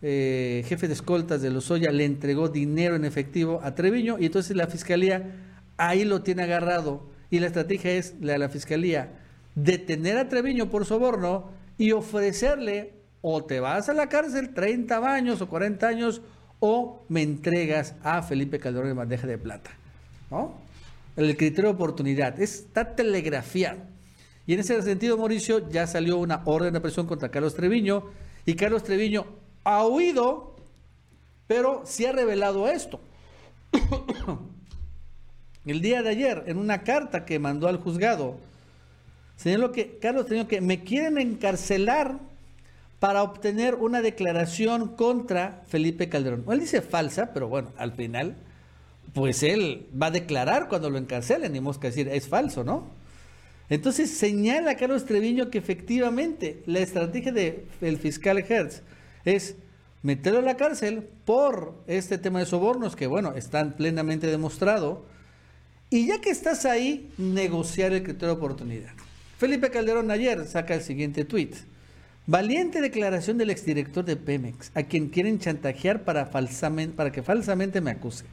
[0.01, 4.57] eh, jefe de escoltas de Lozoya, le entregó dinero en efectivo a Treviño y entonces
[4.57, 5.35] la fiscalía
[5.77, 7.03] ahí lo tiene agarrado.
[7.31, 9.11] Y la estrategia es la de la fiscalía,
[9.57, 15.41] detener a Treviño por soborno y ofrecerle o te vas a la cárcel 30 años
[15.41, 16.23] o 40 años
[16.61, 19.71] o me entregas a Felipe Calderón en bandeja de plata.
[20.31, 20.55] ¿No?
[21.16, 23.81] El criterio de oportunidad está telegrafiado.
[24.47, 28.05] Y en ese sentido, Mauricio, ya salió una orden de presión contra Carlos Treviño
[28.47, 29.27] y Carlos Treviño
[29.64, 30.57] ha huido,
[31.47, 33.01] pero sí ha revelado esto.
[35.66, 38.38] El día de ayer, en una carta que mandó al juzgado,
[39.37, 42.18] señaló que Carlos Treviño que me quieren encarcelar
[43.00, 46.44] para obtener una declaración contra Felipe Calderón.
[46.50, 48.37] Él dice falsa, pero bueno, al final,
[49.14, 52.87] pues él va a declarar cuando lo encarcelen, y que decir, es falso, ¿no?
[53.70, 58.82] Entonces señala a Carlos Treviño que efectivamente la estrategia del fiscal Hertz
[59.24, 59.56] es
[60.02, 65.04] meterlo a la cárcel por este tema de sobornos, que bueno, están plenamente demostrado,
[65.90, 68.92] y ya que estás ahí, negociar el criterio de oportunidad.
[69.38, 71.54] Felipe Calderón ayer saca el siguiente tuit.
[72.29, 77.91] Valiente declaración del exdirector de Pemex, a quien quieren chantajear para, para que falsamente me
[77.91, 78.27] acuse.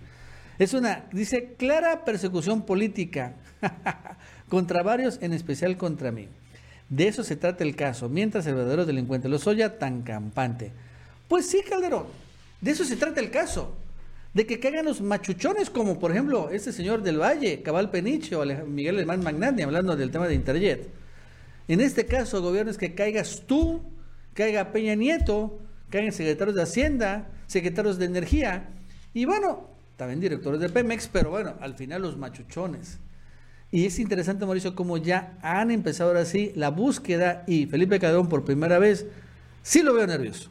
[0.60, 3.36] Es una, dice, clara persecución política
[4.50, 6.28] contra varios, en especial contra mí.
[6.90, 10.74] De eso se trata el caso, mientras el verdadero delincuente lo soya tan campante.
[11.30, 12.08] Pues sí, Calderón,
[12.60, 13.78] de eso se trata el caso.
[14.34, 18.44] de que caigan los machuchones, como por ejemplo este señor del Valle, Cabal Peniche o
[18.66, 21.05] Miguel Hermán Magnani, hablando del tema de Interjet.
[21.68, 23.82] En este caso, gobierno es que caigas tú,
[24.34, 28.70] caiga Peña Nieto, caigan secretarios de Hacienda, secretarios de Energía,
[29.14, 33.00] y bueno, también directores de Pemex, pero bueno, al final los machuchones.
[33.72, 38.30] Y es interesante, Mauricio, cómo ya han empezado ahora sí la búsqueda y Felipe Calderón
[38.30, 39.06] por primera vez,
[39.64, 40.50] sí lo veo nervioso.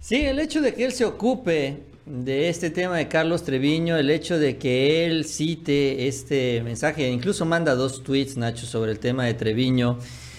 [0.00, 4.10] Sí, el hecho de que él se ocupe de este tema de Carlos Treviño, el
[4.10, 9.24] hecho de que él cite este mensaje, incluso manda dos tweets, Nacho, sobre el tema
[9.24, 9.98] de Treviño,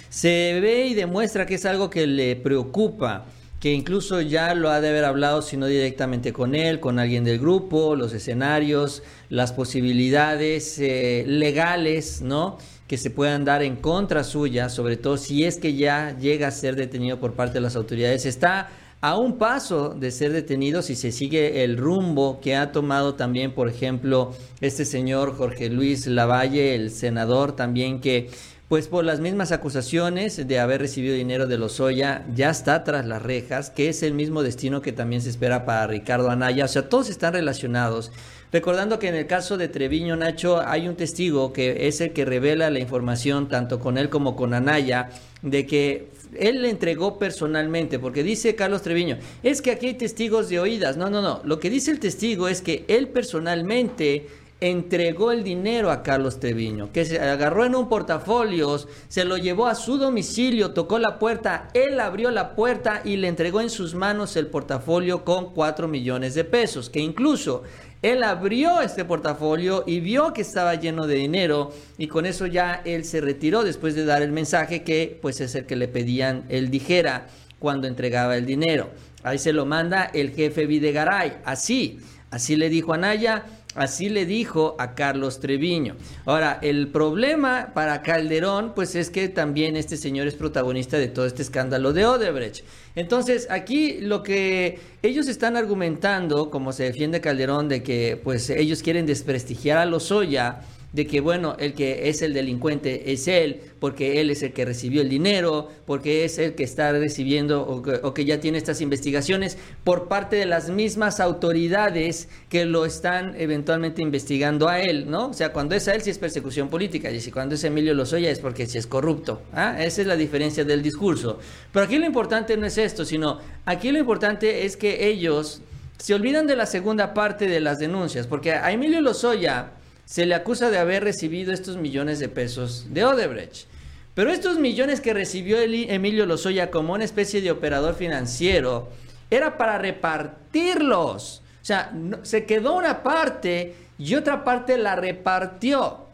[0.10, 3.26] se ve y demuestra que es algo que le preocupa
[3.64, 7.24] que incluso ya lo ha de haber hablado, si no directamente con él, con alguien
[7.24, 12.58] del grupo, los escenarios, las posibilidades eh, legales, ¿no?
[12.88, 16.52] Que se puedan dar en contra suya, sobre todo si es que ya llega a
[16.52, 18.26] ser detenido por parte de las autoridades.
[18.26, 18.70] Está
[19.04, 23.54] a un paso de ser detenido si se sigue el rumbo que ha tomado también,
[23.54, 28.30] por ejemplo, este señor Jorge Luis Lavalle, el senador también que
[28.70, 33.22] pues por las mismas acusaciones de haber recibido dinero de Lozoya, ya está tras las
[33.22, 36.64] rejas, que es el mismo destino que también se espera para Ricardo Anaya.
[36.64, 38.10] O sea, todos están relacionados.
[38.54, 42.24] Recordando que en el caso de Treviño Nacho hay un testigo que es el que
[42.24, 45.10] revela la información tanto con él como con Anaya
[45.42, 46.08] de que
[46.40, 50.98] él le entregó personalmente, porque dice Carlos Treviño, es que aquí hay testigos de oídas.
[50.98, 51.42] No, no, no.
[51.44, 54.28] Lo que dice el testigo es que él personalmente
[54.64, 59.68] entregó el dinero a Carlos Treviño, que se agarró en un portafolio, se lo llevó
[59.68, 63.94] a su domicilio, tocó la puerta, él abrió la puerta y le entregó en sus
[63.94, 67.64] manos el portafolio con 4 millones de pesos, que incluso
[68.04, 72.82] él abrió este portafolio y vio que estaba lleno de dinero y con eso ya
[72.86, 76.44] él se retiró después de dar el mensaje que pues es el que le pedían
[76.50, 77.28] él dijera
[77.60, 78.90] cuando entregaba el dinero.
[79.24, 84.26] Ahí se lo manda el jefe Videgaray, así, así le dijo a Naya, Así le
[84.26, 85.96] dijo a Carlos Treviño.
[86.26, 91.26] Ahora, el problema para Calderón, pues es que también este señor es protagonista de todo
[91.26, 92.64] este escándalo de Odebrecht.
[92.96, 98.84] Entonces, aquí lo que ellos están argumentando, como se defiende Calderón, de que pues ellos
[98.84, 100.62] quieren desprestigiar a Lozoya,
[100.94, 104.64] de que, bueno, el que es el delincuente es él, porque él es el que
[104.64, 109.58] recibió el dinero, porque es el que está recibiendo o que, ya tiene estas investigaciones
[109.84, 115.30] por parte de las mismas autoridades que lo están eventualmente investigando a él, ¿no?
[115.30, 117.96] O sea, cuando es a él sí es persecución política, y si cuando es Emilio
[117.96, 119.42] Lozoya es porque si es corrupto.
[119.52, 119.76] ¿ah?
[119.84, 121.40] Esa es la diferencia del discurso.
[121.72, 125.62] Pero aquí lo importante no es esto, sino aquí lo importante es que ellos
[125.98, 129.72] se olvidan de la segunda parte de las denuncias, porque a Emilio Lozoya
[130.06, 133.68] se le acusa de haber recibido estos millones de pesos de Odebrecht.
[134.14, 138.90] Pero estos millones que recibió Emilio Lozoya como una especie de operador financiero
[139.32, 141.42] era para repartirlos.
[141.62, 146.06] O sea, se quedó una parte y otra parte la repartió.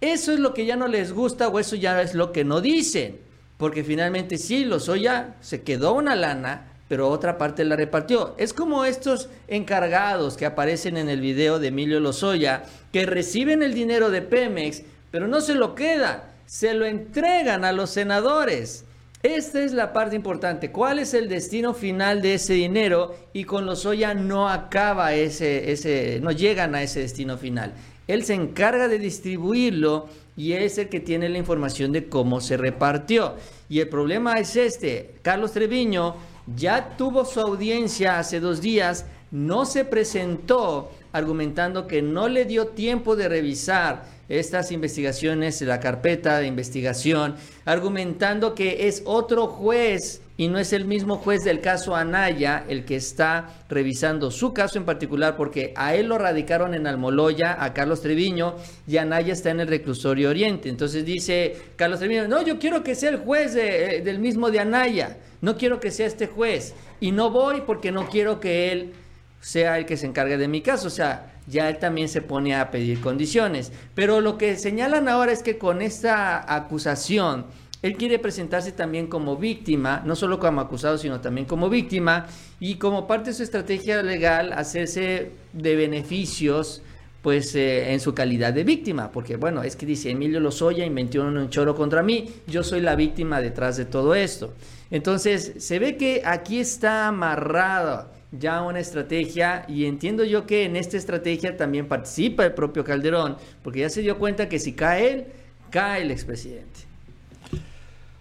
[0.00, 2.60] Eso es lo que ya no les gusta o eso ya es lo que no
[2.60, 3.20] dicen.
[3.58, 8.34] Porque finalmente sí, Lozoya se quedó una lana, pero otra parte la repartió.
[8.36, 13.72] Es como estos encargados que aparecen en el video de Emilio Lozoya, que reciben el
[13.72, 18.84] dinero de Pemex, pero no se lo quedan, se lo entregan a los senadores.
[19.22, 20.70] Esta es la parte importante.
[20.70, 23.16] ¿Cuál es el destino final de ese dinero?
[23.32, 27.72] Y con Lozoya no acaba ese, ese, no llegan a ese destino final.
[28.06, 32.58] Él se encarga de distribuirlo y es el que tiene la información de cómo se
[32.58, 33.36] repartió.
[33.70, 35.14] Y el problema es este.
[35.22, 36.16] Carlos Treviño
[36.56, 42.68] ya tuvo su audiencia hace dos días, no se presentó argumentando que no le dio
[42.68, 44.04] tiempo de revisar
[44.38, 50.86] estas investigaciones, la carpeta de investigación, argumentando que es otro juez y no es el
[50.86, 55.94] mismo juez del caso Anaya el que está revisando su caso en particular, porque a
[55.94, 60.68] él lo radicaron en Almoloya, a Carlos Treviño, y Anaya está en el reclusorio Oriente.
[60.68, 64.60] Entonces dice Carlos Treviño, no, yo quiero que sea el juez eh, del mismo de
[64.60, 68.94] Anaya no quiero que sea este juez y no voy porque no quiero que él
[69.40, 70.86] sea el que se encargue de mi caso.
[70.86, 73.72] O sea, ya él también se pone a pedir condiciones.
[73.94, 77.46] Pero lo que señalan ahora es que con esta acusación,
[77.82, 82.26] él quiere presentarse también como víctima, no solo como acusado, sino también como víctima,
[82.60, 86.82] y como parte de su estrategia legal, hacerse de beneficios
[87.22, 91.22] pues eh, en su calidad de víctima, porque bueno, es que dice Emilio Lozoya inventó
[91.22, 94.52] un choro contra mí, yo soy la víctima detrás de todo esto.
[94.92, 100.76] Entonces, se ve que aquí está amarrada ya una estrategia y entiendo yo que en
[100.76, 105.10] esta estrategia también participa el propio Calderón, porque ya se dio cuenta que si cae
[105.10, 105.26] él,
[105.70, 106.80] cae el expresidente.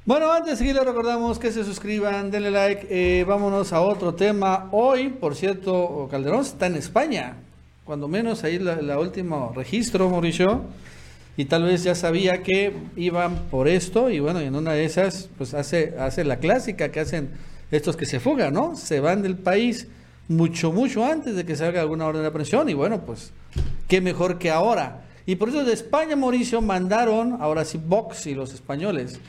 [0.06, 2.88] Bueno, antes de seguir, les recordamos que se suscriban, denle like.
[2.90, 4.70] Eh, vámonos a otro tema.
[4.72, 7.36] Hoy, por cierto, Calderón está en España.
[7.84, 10.62] cuando menos ahí la, la último registro, Mauricio,
[11.42, 15.28] y tal vez ya sabía que iban por esto, y bueno, en una de esas,
[15.40, 17.32] pues hace, hace la clásica que hacen
[17.72, 18.76] estos que se fugan, ¿no?
[18.76, 19.88] Se van del país
[20.28, 23.32] mucho, mucho antes de que salga alguna orden de aprehensión, y bueno, pues,
[23.88, 25.02] qué mejor que ahora.
[25.26, 29.20] Y por eso de España, Mauricio, mandaron, ahora sí, Vox y los españoles,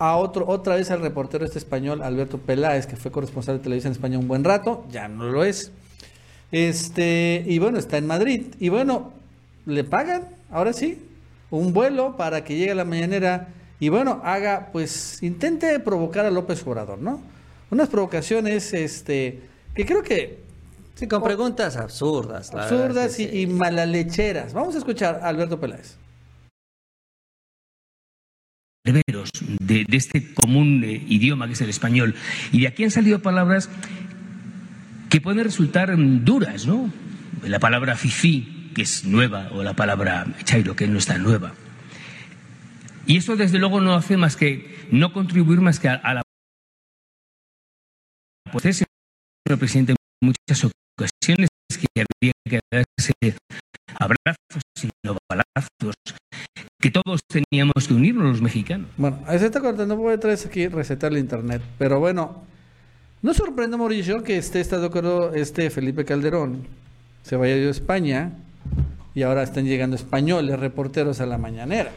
[0.00, 3.92] a otro, otra vez al reportero este español, Alberto Peláez, que fue corresponsal de televisión
[3.92, 5.70] en España un buen rato, ya no lo es.
[6.50, 8.46] Este, y bueno, está en Madrid.
[8.58, 9.12] Y bueno,
[9.64, 10.98] le pagan, ahora sí,
[11.58, 13.48] un vuelo para que llegue a la mañanera
[13.78, 17.20] y bueno, haga, pues, intente provocar a López Obrador, ¿no?
[17.70, 19.40] Unas provocaciones, este,
[19.74, 20.40] que creo que
[20.94, 22.52] Sí, con preguntas absurdas.
[22.52, 23.40] la absurdas verdad, sí, y, sí.
[23.40, 24.52] y malalecheras.
[24.52, 25.96] Vamos a escuchar a Alberto Peláez.
[28.84, 32.14] de, de este común eh, idioma que es el español.
[32.52, 33.68] Y de aquí han salido palabras
[35.08, 36.90] que pueden resultar mm, duras, ¿no?
[37.44, 41.52] La palabra fifí, que es nueva, o la palabra chairo, que no está nueva.
[43.06, 46.22] Y eso, desde luego, no hace más que no contribuir más que a, a la.
[48.50, 48.84] Pues ese
[49.46, 49.96] señor presidente, en
[50.28, 53.12] muchas ocasiones que había que darse
[53.98, 55.94] abrazos y no balazos,
[56.80, 58.88] que todos teníamos que unirnos los mexicanos.
[58.96, 61.62] Bueno, ahí se está cortando, voy a traer aquí recetar el internet.
[61.78, 62.44] Pero bueno,
[63.22, 66.66] no sorprende, Mauricio, que esté está de acuerdo este Felipe Calderón.
[67.22, 68.32] Se vaya de España
[69.14, 71.92] y ahora están llegando españoles, reporteros a la mañanera.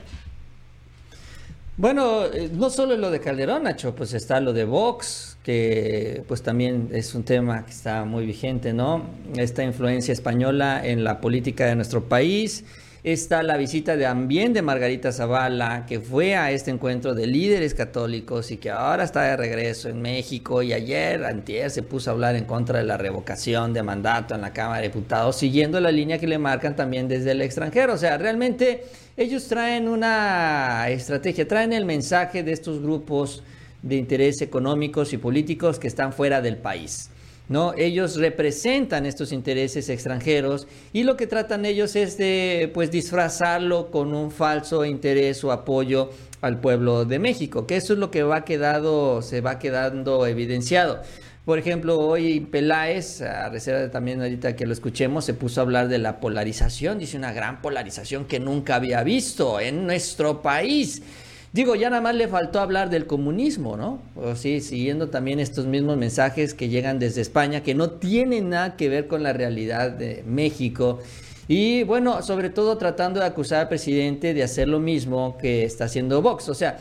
[1.78, 6.42] Bueno, eh, no solo lo de Calderón, Nacho, pues está lo de Vox, que pues
[6.42, 9.04] también es un tema que está muy vigente, ¿no?
[9.36, 12.64] Esta influencia española en la política de nuestro país.
[13.06, 18.50] Está la visita también de Margarita Zavala, que fue a este encuentro de líderes católicos
[18.50, 20.64] y que ahora está de regreso en México.
[20.64, 24.42] Y ayer, antier, se puso a hablar en contra de la revocación de mandato en
[24.42, 27.94] la Cámara de Diputados, siguiendo la línea que le marcan también desde el extranjero.
[27.94, 28.86] O sea, realmente
[29.16, 33.44] ellos traen una estrategia, traen el mensaje de estos grupos
[33.84, 37.12] de interés económicos y políticos que están fuera del país.
[37.48, 37.74] ¿No?
[37.78, 44.14] Ellos representan estos intereses extranjeros y lo que tratan ellos es de pues disfrazarlo con
[44.14, 46.10] un falso interés o apoyo
[46.42, 51.02] al pueblo de México, que eso es lo que va quedado, se va quedando evidenciado.
[51.46, 55.64] Por ejemplo, hoy Peláez, a reserva de también ahorita que lo escuchemos, se puso a
[55.64, 61.04] hablar de la polarización, dice una gran polarización que nunca había visto en nuestro país.
[61.56, 64.02] Digo, ya nada más le faltó hablar del comunismo, ¿no?
[64.18, 68.76] O sí, siguiendo también estos mismos mensajes que llegan desde España, que no tienen nada
[68.76, 71.00] que ver con la realidad de México.
[71.48, 75.86] Y bueno, sobre todo tratando de acusar al presidente de hacer lo mismo que está
[75.86, 76.50] haciendo Vox.
[76.50, 76.78] O sea,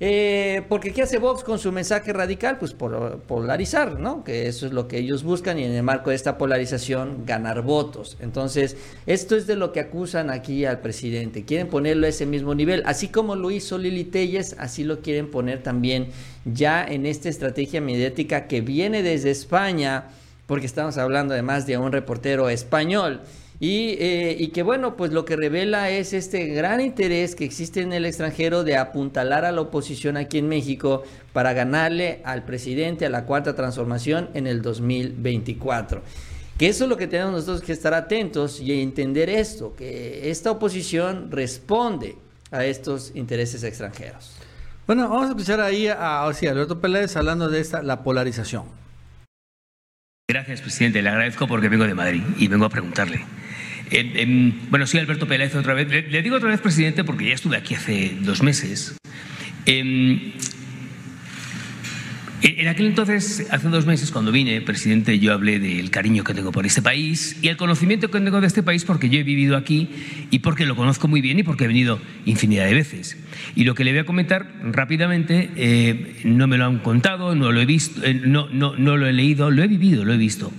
[0.00, 2.58] eh, porque ¿qué hace Vox con su mensaje radical?
[2.58, 4.22] Pues por, polarizar, ¿no?
[4.22, 7.62] Que eso es lo que ellos buscan y en el marco de esta polarización ganar
[7.62, 8.16] votos.
[8.20, 8.76] Entonces,
[9.06, 11.44] esto es de lo que acusan aquí al presidente.
[11.44, 12.84] Quieren ponerlo a ese mismo nivel.
[12.86, 16.08] Así como lo hizo Lili Telles, así lo quieren poner también
[16.44, 20.10] ya en esta estrategia mediática que viene desde España,
[20.46, 23.20] porque estamos hablando además de un reportero español.
[23.60, 27.80] Y, eh, y, que bueno, pues lo que revela es este gran interés que existe
[27.80, 31.02] en el extranjero de apuntalar a la oposición aquí en México
[31.32, 36.02] para ganarle al presidente a la cuarta transformación en el 2024.
[36.56, 40.52] Que eso es lo que tenemos nosotros que estar atentos y entender esto, que esta
[40.52, 42.16] oposición responde
[42.52, 44.36] a estos intereses extranjeros.
[44.86, 48.64] Bueno, vamos a escuchar ahí a, a sí, Alberto Pérez hablando de esta, la polarización.
[50.28, 51.02] Gracias, presidente.
[51.02, 53.24] Le agradezco porque vengo de Madrid y vengo a preguntarle.
[53.90, 55.88] Eh, eh, bueno, soy Alberto Peláez otra vez.
[55.88, 58.96] Le, digo otra vez, presidente, porque ya estuve aquí hace dos meses.
[59.66, 60.32] Eh,
[62.40, 66.52] en aquel entonces, hace dos meses, cuando vine, presidente, yo hablé del cariño que tengo
[66.52, 69.56] por este país y el conocimiento que tengo de este país porque yo he vivido
[69.56, 69.90] aquí
[70.30, 73.18] y porque lo conozco muy bien y porque he venido infinidad de veces.
[73.56, 77.50] Y lo que le voy a comentar rápidamente, eh, no me lo han contado, no
[77.50, 80.18] lo he visto, eh, no, no, no lo he leído, lo he vivido, lo he
[80.18, 80.52] visto.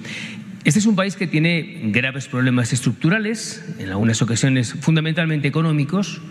[0.66, 6.22] Este es un país que tiene graves problemas estructurales, en algunas ocasiones fundamentalmente económicos,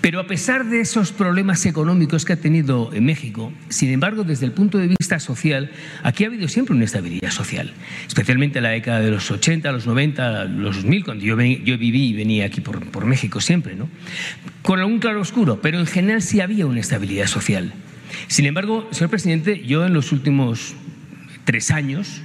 [0.00, 4.46] pero a pesar de esos problemas económicos que ha tenido en México, sin embargo, desde
[4.46, 5.70] el punto de vista social,
[6.02, 7.72] aquí ha habido siempre una estabilidad social,
[8.06, 12.12] especialmente en la década de los 80, los 90, los 2000, cuando yo, viví y
[12.14, 13.88] venía aquí por, por México siempre, ¿no?
[14.62, 17.72] Con algún claro oscuro, pero en general sí había una estabilidad social.
[18.28, 20.74] Sin embargo, señor presidente, yo en los últimos
[21.44, 22.22] tres años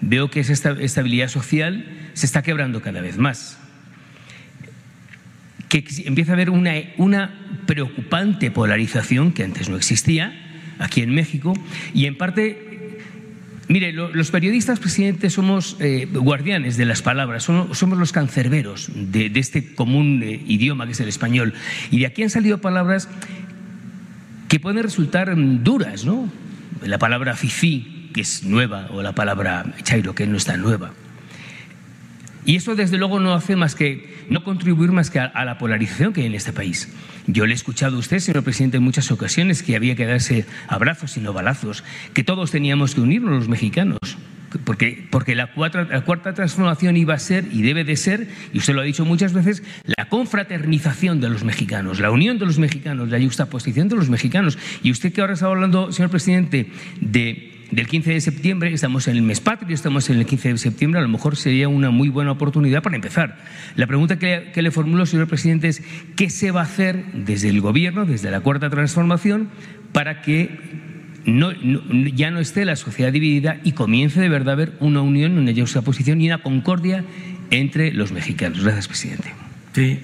[0.00, 3.58] veo que esa estabilidad social se está quebrando cada vez más
[5.68, 7.30] que empieza a haber una, una,
[7.66, 10.34] preocupante polarización que antes no existía
[10.80, 11.54] aquí en México
[11.94, 12.70] y en parte
[13.70, 19.30] Mire, lo, los periodistas, presidente, somos eh, guardianes de las palabras, somos, los cancerberos de,
[19.30, 21.54] de este común eh, idioma que es el español.
[21.92, 23.08] Y de aquí han salido palabras
[24.48, 26.28] que pueden resultar mm, duras, ¿no?
[26.84, 30.92] La palabra fifí, que es nueva, o la palabra chairo, que no está nueva.
[32.44, 35.58] Y eso, desde luego, no hace más que no contribuir más que a, a, la
[35.58, 36.88] polarización que hay en este país.
[37.26, 40.46] Yo le he escuchado a usted, señor presidente, en muchas ocasiones que había que darse
[40.66, 41.84] abrazos y no balazos,
[42.14, 43.98] que todos teníamos que unirnos los mexicanos.
[44.64, 48.58] Porque, porque la, cuarta, la, cuarta, transformación iba a ser y debe de ser, y
[48.58, 52.58] usted lo ha dicho muchas veces, la confraternización de los mexicanos, la unión de los
[52.58, 54.58] mexicanos, la juxtaposición de los mexicanos.
[54.82, 56.68] Y usted que ahora está hablando, señor presidente,
[57.00, 60.58] de del 15 de septiembre, estamos en el mes patrio, estamos en el 15 de
[60.58, 63.38] septiembre, a lo mejor sería una muy buena oportunidad para empezar.
[63.76, 65.82] La pregunta que, le formulo, señor presidente, es
[66.16, 69.48] ¿qué se va a hacer desde el Gobierno, desde la Cuarta Transformación,
[69.92, 70.50] para que
[72.14, 75.52] ya no esté la sociedad dividida y comience de verdad a haber una unión, una
[75.52, 77.04] juxtaposición y una concordia
[77.50, 78.62] entre los mexicanos?
[78.62, 79.32] Gracias, presidente.
[79.74, 80.00] Sí.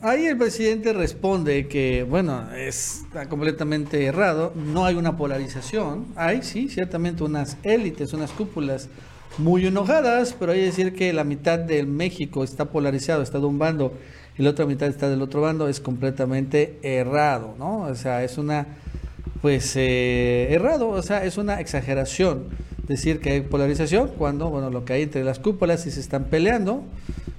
[0.00, 6.68] Ahí el presidente responde que, bueno, está completamente errado, no hay una polarización, hay sí,
[6.68, 8.88] ciertamente unas élites, unas cúpulas
[9.38, 13.46] muy enojadas, pero hay que decir que la mitad de México está polarizado, está de
[13.46, 13.92] un bando
[14.38, 17.80] y la otra mitad está del otro bando, es completamente errado, ¿no?
[17.80, 18.66] O sea, es una,
[19.42, 22.44] pues, eh, errado, o sea, es una exageración
[22.88, 26.24] decir que hay polarización cuando, bueno, lo que hay entre las cúpulas y se están
[26.24, 26.82] peleando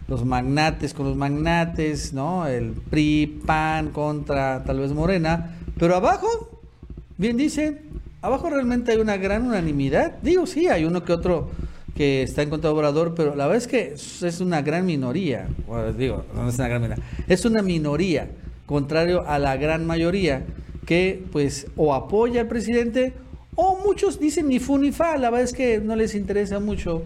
[0.08, 2.48] los magnates con los magnates, ¿no?
[2.48, 6.62] El PRI, PAN contra tal vez Morena, pero abajo,
[7.18, 7.80] bien dicen,
[8.22, 10.18] abajo realmente hay una gran unanimidad.
[10.22, 11.52] Digo, sí, hay uno que otro
[11.96, 15.48] que está en contra de Obrador, pero la verdad es que es una gran minoría.
[15.68, 18.30] Bueno, digo, no es una gran minoría, es una minoría,
[18.66, 20.46] contrario a la gran mayoría
[20.86, 23.14] que pues o apoya al presidente
[23.62, 27.04] o muchos dicen ni fu ni fa, la verdad es que no les interesa mucho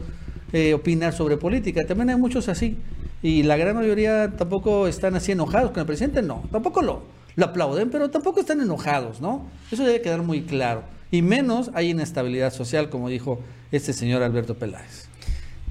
[0.51, 1.83] eh, opinar sobre política.
[1.83, 2.77] También hay muchos así.
[3.23, 6.43] Y la gran mayoría tampoco están así enojados con el presidente, no.
[6.51, 7.01] Tampoco lo,
[7.35, 9.47] lo aplauden, pero tampoco están enojados, ¿no?
[9.71, 10.83] Eso debe quedar muy claro.
[11.09, 13.39] Y menos hay inestabilidad social, como dijo
[13.71, 15.02] este señor Alberto Peláez.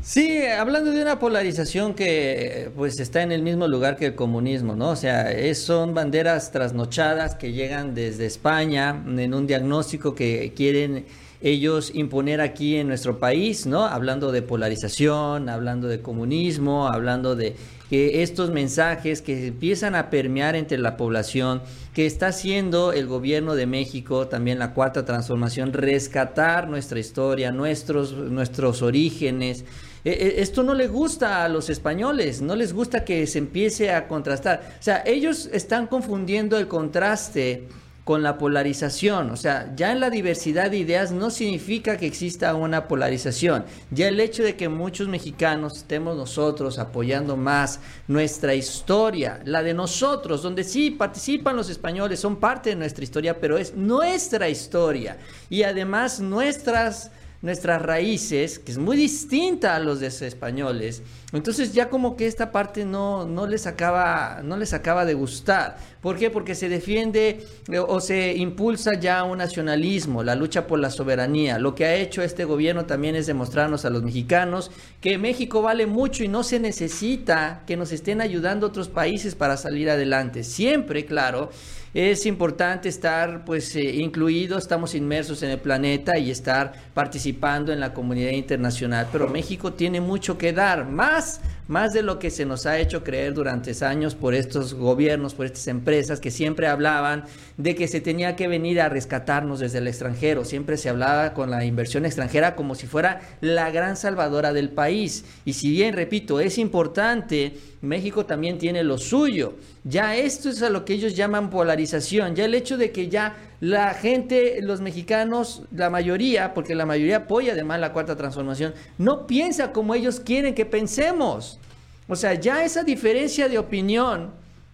[0.05, 4.75] Sí, hablando de una polarización que pues está en el mismo lugar que el comunismo,
[4.75, 4.91] ¿no?
[4.91, 11.07] O sea, es, son banderas trasnochadas que llegan desde España en un diagnóstico que quieren
[11.41, 13.85] ellos imponer aquí en nuestro país, ¿no?
[13.85, 17.55] Hablando de polarización, hablando de comunismo, hablando de
[17.89, 21.63] que estos mensajes que empiezan a permear entre la población,
[21.95, 28.13] que está haciendo el gobierno de México, también la cuarta transformación, rescatar nuestra historia, nuestros,
[28.15, 29.65] nuestros orígenes.
[30.05, 34.75] Esto no le gusta a los españoles, no les gusta que se empiece a contrastar.
[34.81, 37.69] O sea, ellos están confundiendo el contraste
[38.05, 39.31] con la polarización.
[39.31, 43.65] O sea, ya en la diversidad de ideas no significa que exista una polarización.
[43.91, 49.75] Ya el hecho de que muchos mexicanos estemos nosotros apoyando más nuestra historia, la de
[49.75, 55.19] nosotros, donde sí participan los españoles, son parte de nuestra historia, pero es nuestra historia.
[55.49, 57.13] Y además nuestras
[57.43, 61.03] nuestras raíces, que es muy distinta a los de españoles.
[61.33, 65.77] Entonces ya como que esta parte no, no, les acaba, no les acaba de gustar.
[66.01, 66.31] ¿Por qué?
[66.31, 71.59] Porque se defiende eh, o se impulsa ya un nacionalismo, la lucha por la soberanía.
[71.59, 74.71] Lo que ha hecho este gobierno también es demostrarnos a los mexicanos
[75.01, 79.57] que México vale mucho y no se necesita que nos estén ayudando otros países para
[79.57, 80.45] salir adelante.
[80.45, 81.51] Siempre, claro
[81.95, 87.81] es importante estar pues eh, incluidos, estamos inmersos en el planeta y estar participando en
[87.81, 92.45] la comunidad internacional, pero México tiene mucho que dar, más más de lo que se
[92.45, 97.25] nos ha hecho creer durante años por estos gobiernos, por estas empresas que siempre hablaban
[97.57, 100.45] de que se tenía que venir a rescatarnos desde el extranjero.
[100.45, 105.25] Siempre se hablaba con la inversión extranjera como si fuera la gran salvadora del país.
[105.45, 109.55] Y si bien, repito, es importante, México también tiene lo suyo.
[109.85, 112.35] Ya esto es a lo que ellos llaman polarización.
[112.35, 117.19] Ya el hecho de que ya la gente, los mexicanos, la mayoría, porque la mayoría
[117.19, 121.61] apoya además la cuarta transformación, no piensa como ellos quieren que pensemos.
[122.09, 124.33] O sea, ya esa diferencia de opinión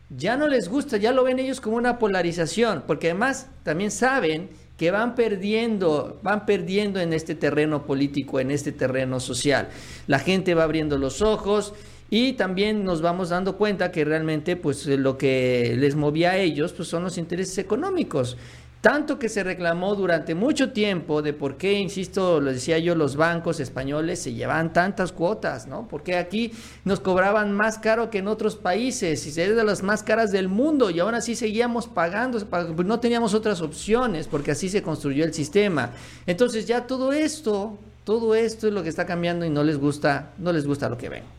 [0.09, 4.49] ya no les gusta, ya lo ven ellos como una polarización, porque además también saben
[4.79, 9.69] que van perdiendo, van perdiendo en este terreno político, en este terreno social.
[10.07, 11.75] La gente va abriendo los ojos
[12.09, 16.73] y también nos vamos dando cuenta que realmente pues lo que les movía a ellos
[16.73, 18.39] pues son los intereses económicos
[18.81, 23.17] Tanto que se reclamó durante mucho tiempo de por qué, insisto, lo decía yo, los
[23.17, 25.89] bancos españoles se llevaban tantas cuotas, ¿no?
[25.89, 26.53] Porque aquí
[26.85, 30.47] nos cobraban más caro que en otros países y se de las más caras del
[30.47, 35.25] mundo y aún así seguíamos pagando, pues no teníamos otras opciones porque así se construyó
[35.25, 35.91] el sistema.
[36.25, 40.31] Entonces ya todo esto, todo esto es lo que está cambiando y no les gusta,
[40.39, 41.38] no les gusta lo que ven.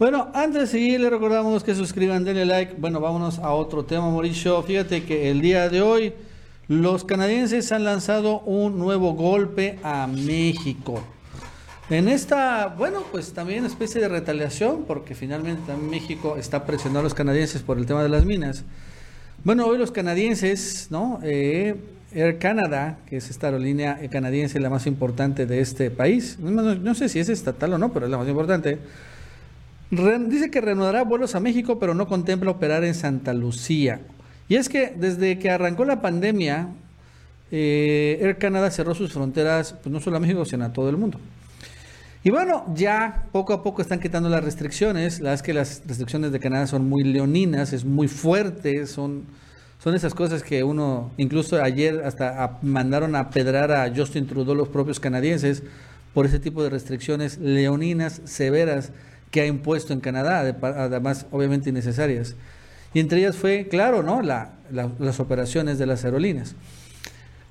[0.00, 2.76] Bueno, antes de seguir, les recordamos que suscriban, denle like.
[2.78, 4.62] Bueno, vámonos a otro tema, Mauricio.
[4.62, 6.14] Fíjate que el día de hoy
[6.68, 11.02] los canadienses han lanzado un nuevo golpe a México.
[11.90, 17.02] En esta, bueno, pues también especie de retaliación, porque finalmente también México está presionando a
[17.02, 18.64] los canadienses por el tema de las minas.
[19.44, 21.20] Bueno, hoy los canadienses, ¿no?
[21.22, 21.74] Eh,
[22.14, 26.94] Air Canada, que es esta aerolínea canadiense la más importante de este país, no, no
[26.94, 28.78] sé si es estatal o no, pero es la más importante
[29.90, 34.00] dice que reanudará vuelos a México, pero no contempla operar en Santa Lucía.
[34.48, 36.68] Y es que desde que arrancó la pandemia,
[37.50, 40.96] eh, Air Canada cerró sus fronteras, pues no solo a México, sino a todo el
[40.96, 41.18] mundo.
[42.22, 45.20] Y bueno, ya poco a poco están quitando las restricciones.
[45.20, 49.24] La es que las restricciones de Canadá son muy leoninas, es muy fuerte, son,
[49.82, 54.68] son esas cosas que uno, incluso ayer hasta mandaron a pedrar a Justin Trudeau los
[54.68, 55.62] propios canadienses
[56.12, 58.92] por ese tipo de restricciones leoninas, severas
[59.30, 62.36] que ha impuesto en Canadá, además obviamente innecesarias.
[62.92, 64.20] Y entre ellas fue, claro, ¿no?
[64.22, 66.54] las operaciones de las aerolíneas.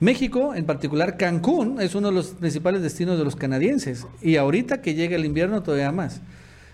[0.01, 4.07] México, en particular Cancún, es uno de los principales destinos de los canadienses.
[4.21, 6.21] Y ahorita que llega el invierno todavía más.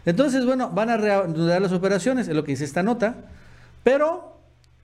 [0.05, 3.15] Entonces, bueno, van a reanudar las operaciones, es lo que dice esta nota.
[3.83, 4.39] Pero,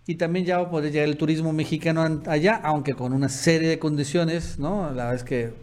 [0.08, 3.70] y también ya va a poder llegar el turismo mexicano allá, aunque con una serie
[3.70, 4.86] de condiciones, ¿no?
[4.88, 5.54] La verdad es que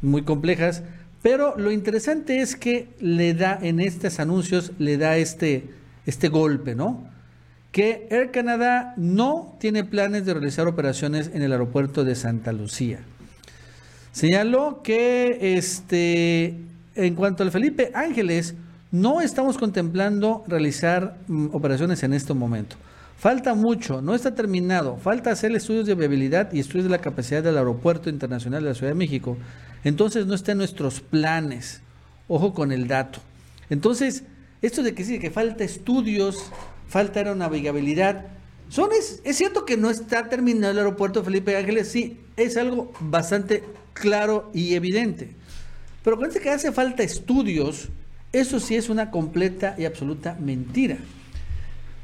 [0.00, 0.82] muy complejas
[1.22, 5.70] pero lo interesante es que le da en estos anuncios, le da este,
[6.04, 7.04] este golpe, ¿no?
[7.70, 12.98] Que Air Canada no tiene planes de realizar operaciones en el aeropuerto de Santa Lucía.
[14.10, 16.56] Señaló que este,
[16.96, 18.54] en cuanto al Felipe Ángeles,
[18.90, 22.76] no estamos contemplando realizar mm, operaciones en este momento.
[23.16, 24.96] Falta mucho, no está terminado.
[24.96, 28.74] Falta hacer estudios de viabilidad y estudios de la capacidad del Aeropuerto Internacional de la
[28.74, 29.38] Ciudad de México
[29.84, 31.80] entonces no está en nuestros planes.
[32.28, 33.20] Ojo con el dato.
[33.68, 34.24] Entonces,
[34.62, 36.50] esto de que sí, que falta estudios,
[36.88, 38.26] falta aeronavegabilidad,
[38.68, 42.92] son es, es cierto que no está terminado el aeropuerto Felipe Ángeles, sí, es algo
[43.00, 45.30] bastante claro y evidente.
[46.02, 47.88] Pero con este que hace falta estudios,
[48.32, 50.96] eso sí es una completa y absoluta mentira.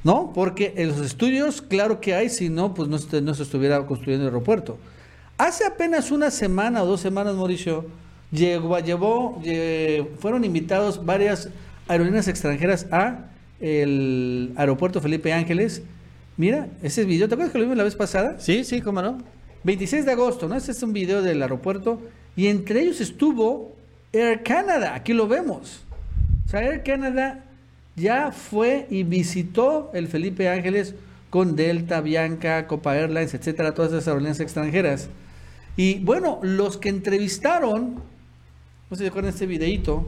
[0.04, 0.32] ¿No?
[0.32, 4.26] Porque en los estudios, claro que hay, si no, pues no no se estuviera construyendo
[4.26, 4.78] el aeropuerto.
[5.38, 7.86] Hace apenas una semana o dos semanas, Mauricio,
[8.32, 9.40] llegó, llevó,
[10.18, 11.48] fueron invitados varias
[11.86, 13.26] aerolíneas extranjeras a
[13.60, 15.82] el aeropuerto Felipe Ángeles.
[16.36, 18.40] Mira, ese video, ¿te acuerdas que lo vimos la vez pasada?
[18.40, 19.18] Sí, sí, cómo no.
[19.62, 20.56] 26 de agosto, ¿no?
[20.56, 22.02] Este es un video del aeropuerto
[22.34, 23.76] y entre ellos estuvo
[24.12, 25.84] Air Canada, aquí lo vemos.
[26.46, 27.44] O sea, Air Canada
[27.94, 30.96] ya fue y visitó el Felipe Ángeles
[31.30, 35.08] con Delta, Bianca, Copa Airlines, etcétera, todas esas aerolíneas extranjeras.
[35.78, 38.02] Y bueno, los que entrevistaron,
[38.90, 40.04] no sé si acuerdan este videito,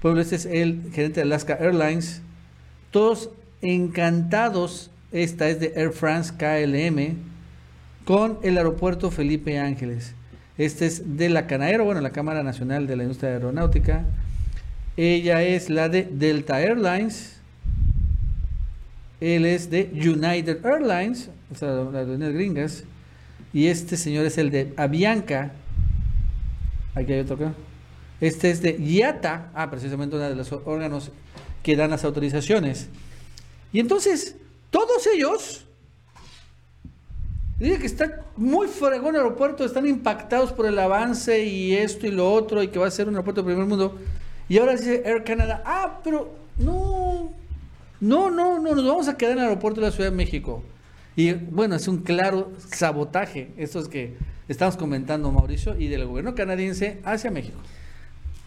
[0.00, 2.22] pues este es el gerente de Alaska Airlines,
[2.90, 3.28] todos
[3.60, 7.18] encantados, esta es de Air France KLM,
[8.06, 10.14] con el aeropuerto Felipe Ángeles.
[10.56, 14.06] Este es de la Canaero, bueno, la Cámara Nacional de la Industria Aeronáutica.
[14.96, 17.36] Ella es la de Delta Airlines.
[19.20, 22.84] Él es de United Airlines, o sea, las aerolíneas gringas.
[23.52, 25.52] Y este señor es el de Avianca.
[26.94, 27.54] Aquí hay otro acá.
[28.20, 29.50] Este es de IATA.
[29.54, 31.10] Ah, precisamente uno de los órganos
[31.62, 32.88] que dan las autorizaciones.
[33.72, 34.36] Y entonces,
[34.70, 35.64] todos ellos,
[37.58, 42.10] dice que está muy fregón el aeropuerto, están impactados por el avance y esto y
[42.10, 43.98] lo otro, y que va a ser un aeropuerto de primer mundo.
[44.48, 47.32] Y ahora dice Air Canada, ah, pero no,
[48.00, 50.62] no, no, no, nos vamos a quedar en el aeropuerto de la Ciudad de México.
[51.16, 54.16] Y bueno, es un claro sabotaje, estos que
[54.48, 57.58] estamos comentando, Mauricio, y del gobierno canadiense hacia México.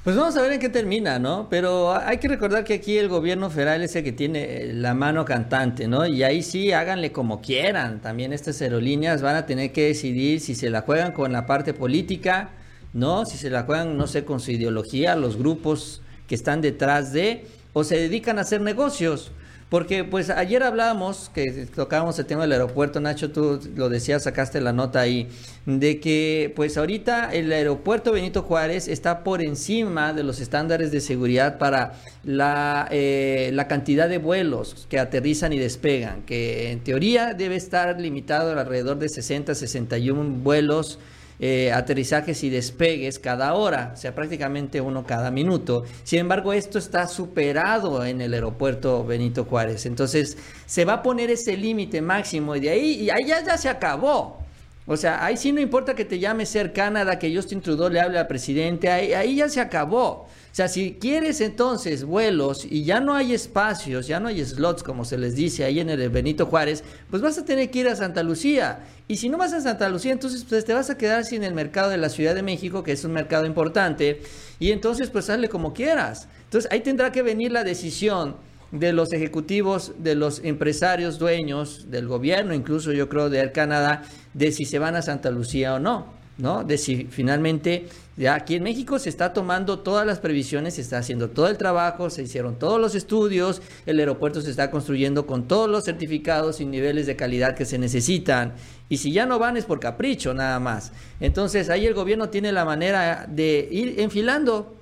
[0.04, 1.48] Pues vamos a ver en qué termina, ¿no?
[1.50, 5.24] Pero hay que recordar que aquí el gobierno federal es el que tiene la mano
[5.24, 6.06] cantante, ¿no?
[6.06, 8.02] Y ahí sí, háganle como quieran.
[8.02, 11.74] También estas aerolíneas van a tener que decidir si se la juegan con la parte
[11.74, 12.50] política,
[12.92, 13.26] ¿no?
[13.26, 17.46] Si se la juegan, no sé, con su ideología, los grupos que están detrás de,
[17.72, 19.32] o se dedican a hacer negocios.
[19.74, 24.62] Porque pues ayer hablábamos, que tocábamos el tema del aeropuerto, Nacho, tú lo decías, sacaste
[24.62, 25.28] la nota ahí,
[25.66, 31.02] de que pues ahorita el aeropuerto Benito Juárez está por encima de los estándares de
[31.02, 31.94] seguridad para
[32.24, 38.00] la, eh, la cantidad de vuelos que aterrizan y despegan, que en teoría debe estar
[38.00, 41.00] limitado alrededor de 60, 61 vuelos
[41.46, 45.84] eh, aterrizajes y despegues cada hora, o sea, prácticamente uno cada minuto.
[46.06, 49.86] Sin embargo, esto está superado en el aeropuerto Benito Juárez.
[49.86, 53.58] Entonces, se va a poner ese límite máximo y de ahí, y ahí ya, ya
[53.58, 54.43] se acabó.
[54.86, 58.02] O sea, ahí sí no importa que te llame Ser Canadá, que Justin Trudeau le
[58.02, 60.28] hable al presidente, ahí, ahí ya se acabó.
[60.54, 64.84] O sea, si quieres entonces vuelos y ya no hay espacios, ya no hay slots,
[64.84, 67.88] como se les dice ahí en el Benito Juárez, pues vas a tener que ir
[67.88, 68.80] a Santa Lucía.
[69.08, 71.54] Y si no vas a Santa Lucía, entonces pues te vas a quedar sin el
[71.54, 74.22] mercado de la Ciudad de México, que es un mercado importante,
[74.60, 76.28] y entonces pues hazle como quieras.
[76.44, 78.36] Entonces ahí tendrá que venir la decisión
[78.74, 84.04] de los ejecutivos, de los empresarios dueños, del gobierno, incluso yo creo de Air Canadá,
[84.34, 86.24] de si se van a Santa Lucía o no.
[86.38, 86.64] ¿no?
[86.64, 87.88] De si finalmente
[88.30, 92.10] aquí en México se está tomando todas las previsiones, se está haciendo todo el trabajo,
[92.10, 96.66] se hicieron todos los estudios, el aeropuerto se está construyendo con todos los certificados y
[96.66, 98.54] niveles de calidad que se necesitan.
[98.90, 100.92] Y si ya no van es por capricho nada más.
[101.20, 104.76] Entonces ahí el gobierno tiene la manera de ir enfilando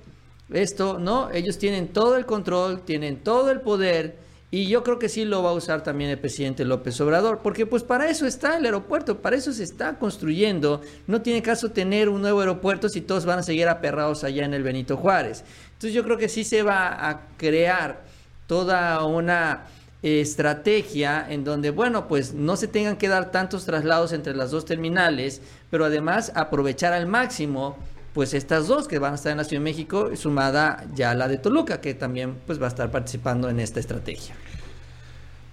[0.50, 1.30] esto, ¿no?
[1.30, 4.21] Ellos tienen todo el control, tienen todo el poder
[4.54, 7.64] y yo creo que sí lo va a usar también el presidente López Obrador, porque
[7.64, 10.82] pues para eso está el aeropuerto, para eso se está construyendo.
[11.06, 14.52] No tiene caso tener un nuevo aeropuerto si todos van a seguir aperrados allá en
[14.52, 15.42] el Benito Juárez.
[15.72, 18.02] Entonces yo creo que sí se va a crear
[18.46, 19.68] toda una
[20.02, 24.66] estrategia en donde, bueno, pues no se tengan que dar tantos traslados entre las dos
[24.66, 25.40] terminales,
[25.70, 27.78] pero además aprovechar al máximo
[28.14, 31.28] pues estas dos que van a estar en la Ciudad de México, sumada ya la
[31.28, 34.34] de Toluca, que también pues va a estar participando en esta estrategia.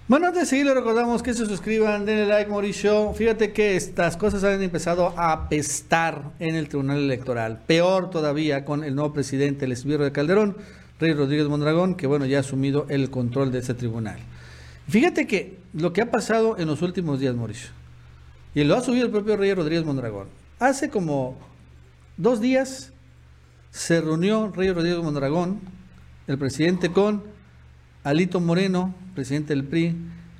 [0.09, 3.13] Bueno, antes de seguir, le recordamos que se suscriban, denle like, Mauricio.
[3.13, 7.61] Fíjate que estas cosas han empezado a apestar en el Tribunal Electoral.
[7.67, 10.57] Peor todavía con el nuevo presidente, el esbirro de Calderón,
[10.99, 14.17] Rey Rodríguez Mondragón, que bueno, ya ha asumido el control de ese tribunal.
[14.87, 17.69] Fíjate que lo que ha pasado en los últimos días, Mauricio,
[18.55, 20.27] y lo ha subido el propio Rey Rodríguez Mondragón,
[20.59, 21.37] hace como
[22.19, 22.91] dos días
[23.71, 25.61] se reunió Rey Rodríguez Mondragón,
[26.27, 27.23] el presidente, con
[28.03, 29.95] Alito Moreno, presidente del PRI,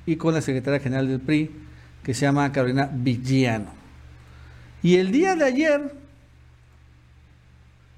[0.06, 1.50] y con la secretaria general del PRI,
[2.02, 3.72] que se llama Carolina Villano.
[4.82, 5.94] Y el día de ayer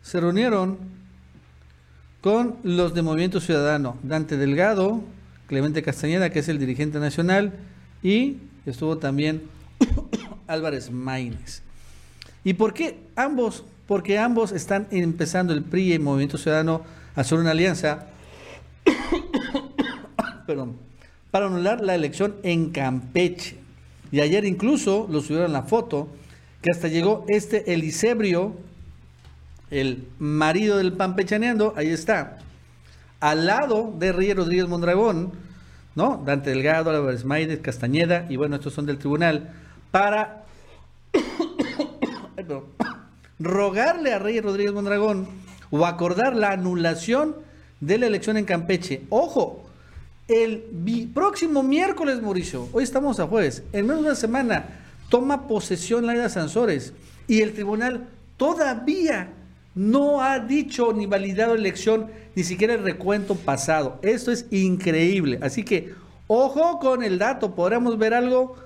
[0.03, 0.79] se reunieron
[2.21, 5.03] con los de Movimiento Ciudadano, Dante Delgado,
[5.49, 7.53] Clemente Castañeda, que es el dirigente nacional,
[8.03, 9.43] y estuvo también
[10.47, 11.63] Álvarez Maínez.
[12.45, 16.83] ¿Y por qué ambos porque ambos están empezando el PRI y el Movimiento Ciudadano
[17.15, 18.07] a hacer una alianza
[20.47, 20.77] perdón,
[21.31, 23.57] para anular la elección en Campeche.
[24.11, 26.09] Y ayer incluso lo subieron la foto,
[26.61, 28.57] que hasta llegó este Elisebrio,
[29.71, 32.39] el marido del Pampechaneando, ahí está,
[33.21, 35.33] al lado de Reyes Rodríguez Mondragón,
[35.95, 36.23] ¿no?
[36.25, 39.51] Dante Delgado, Álvarez Maides, Castañeda, y bueno, estos son del tribunal,
[39.91, 40.42] para
[43.39, 45.27] rogarle a Reyes Rodríguez Mondragón
[45.71, 47.37] o acordar la anulación
[47.81, 49.03] de la elección en Campeche.
[49.09, 49.65] Ojo,
[50.29, 50.65] el
[51.13, 54.65] próximo miércoles, Mauricio, hoy estamos a jueves, en menos de una semana,
[55.09, 56.93] toma posesión Laida Sansores
[57.27, 59.31] y el tribunal todavía
[59.75, 63.99] no ha dicho ni validado elección, ni siquiera el recuento pasado.
[64.03, 65.39] Esto es increíble.
[65.43, 65.95] Así que,
[66.27, 68.57] ojo con el dato, podremos ver algo,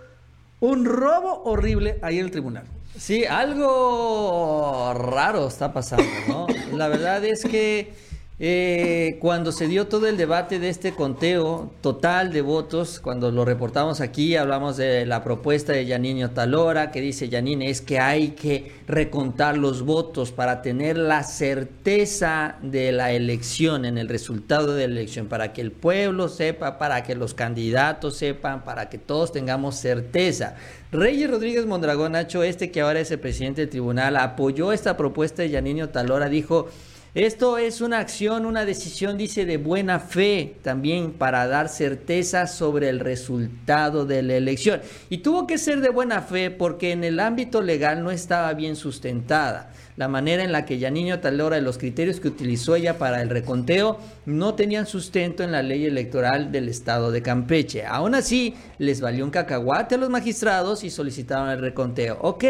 [0.61, 2.65] un robo horrible ahí en el tribunal.
[2.99, 6.47] Sí, algo raro está pasando, ¿no?
[6.73, 7.93] La verdad es que
[8.39, 13.47] eh, cuando se dio todo el debate de este conteo total de votos, cuando lo
[13.47, 18.33] reportamos aquí, hablamos de la propuesta de Yanino Talora, que dice Yanine, es que hay
[18.33, 24.87] que recontar los votos para tener la certeza de la elección, en el resultado de
[24.87, 29.33] la elección, para que el pueblo sepa, para que los candidatos sepan, para que todos
[29.33, 30.57] tengamos certeza.
[30.93, 35.41] Reyes Rodríguez Mondragón Nacho, este que ahora es el presidente del tribunal, apoyó esta propuesta
[35.41, 36.69] de Yanino Talora, dijo,
[37.17, 42.91] esto es una acción, una decisión, dice, de buena fe también para dar certeza sobre
[42.91, 44.83] el resultado de la elección.
[45.09, 48.77] Y tuvo que ser de buena fe porque en el ámbito legal no estaba bien
[48.77, 53.23] sustentada la manera en la que Yanino Talora y los criterios que utilizó ella para
[53.23, 57.87] el reconteo no tenían sustento en la ley electoral del estado de Campeche.
[57.87, 62.19] Aún así, les valió un cacahuate a los magistrados y solicitaron el reconteo.
[62.21, 62.45] Ok,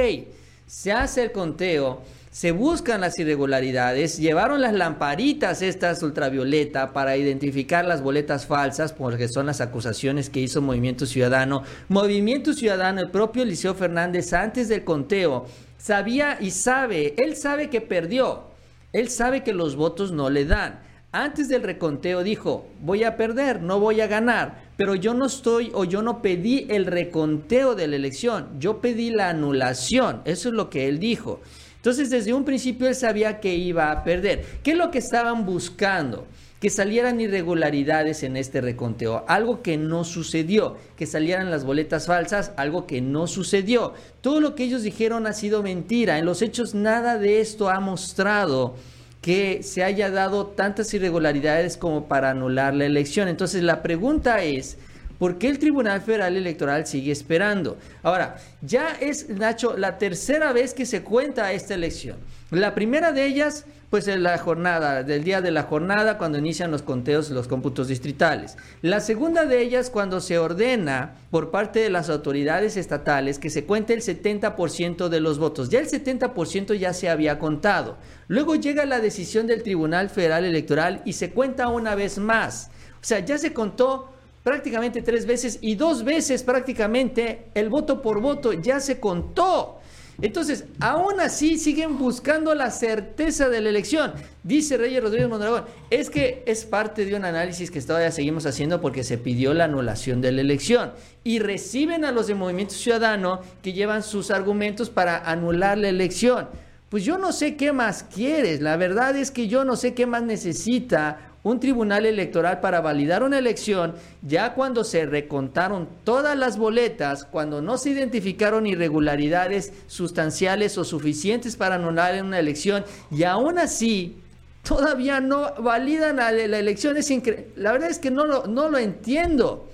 [0.67, 2.03] se hace el conteo
[2.37, 9.27] se buscan las irregularidades, llevaron las lamparitas estas ultravioleta para identificar las boletas falsas, porque
[9.27, 11.63] son las acusaciones que hizo Movimiento Ciudadano.
[11.89, 15.47] Movimiento Ciudadano, el propio Eliseo Fernández, antes del conteo,
[15.79, 18.49] sabía y sabe, él sabe que perdió,
[18.93, 20.81] él sabe que los votos no le dan.
[21.13, 25.71] Antes del reconteo dijo, voy a perder, no voy a ganar, pero yo no estoy
[25.73, 30.55] o yo no pedí el reconteo de la elección, yo pedí la anulación, eso es
[30.55, 31.41] lo que él dijo.
[31.87, 34.45] Entonces, desde un principio él sabía que iba a perder.
[34.65, 36.27] ¿Qué es lo que estaban buscando?
[36.61, 42.51] Que salieran irregularidades en este reconteo, algo que no sucedió, que salieran las boletas falsas,
[42.57, 43.95] algo que no sucedió.
[44.21, 46.19] Todo lo que ellos dijeron ha sido mentira.
[46.19, 48.75] En los hechos nada de esto ha mostrado
[49.23, 53.29] que se haya dado tantas irregularidades como para anular la elección.
[53.29, 54.77] Entonces la pregunta es,
[55.19, 57.79] ¿Por qué el Tribunal Federal Electoral sigue esperando?
[58.03, 62.17] Ahora, ya es, Nacho, la tercera vez que se cuenta esta elección.
[62.51, 66.71] La primera de ellas, pues en la jornada, del día de la jornada, cuando inician
[66.71, 68.57] los conteos, los cómputos distritales.
[68.83, 73.65] La segunda de ellas, cuando se ordena por parte de las autoridades estatales que se
[73.65, 75.71] cuente el 70% de los votos.
[75.71, 77.97] Ya el 70% ya se había contado.
[78.29, 82.71] Luego llega la decisión del Tribunal Federal Electoral y se cuenta una vez más.
[83.01, 84.13] O sea, ya se contó
[84.47, 89.81] prácticamente tres veces y dos veces prácticamente el voto por voto ya se contó.
[90.23, 94.13] Entonces, aún así siguen buscando la certeza de la elección.
[94.45, 98.81] Dice Reyes Rodríguez Mondragón, es que es parte de un análisis que todavía seguimos haciendo
[98.81, 100.93] porque se pidió la anulación de la elección.
[101.25, 106.47] Y reciben a los de Movimiento Ciudadano que llevan sus argumentos para anular la elección.
[106.89, 108.61] Pues yo no sé qué más quieres.
[108.61, 113.23] La verdad es que yo no sé qué más necesita un tribunal electoral para validar
[113.23, 120.77] una elección, ya cuando se recontaron todas las boletas, cuando no se identificaron irregularidades sustanciales
[120.77, 124.17] o suficientes para anular una elección, y aún así
[124.65, 126.97] todavía no validan la, elección.
[126.97, 127.13] Es
[127.55, 129.69] la verdad es que no lo, no lo entiendo.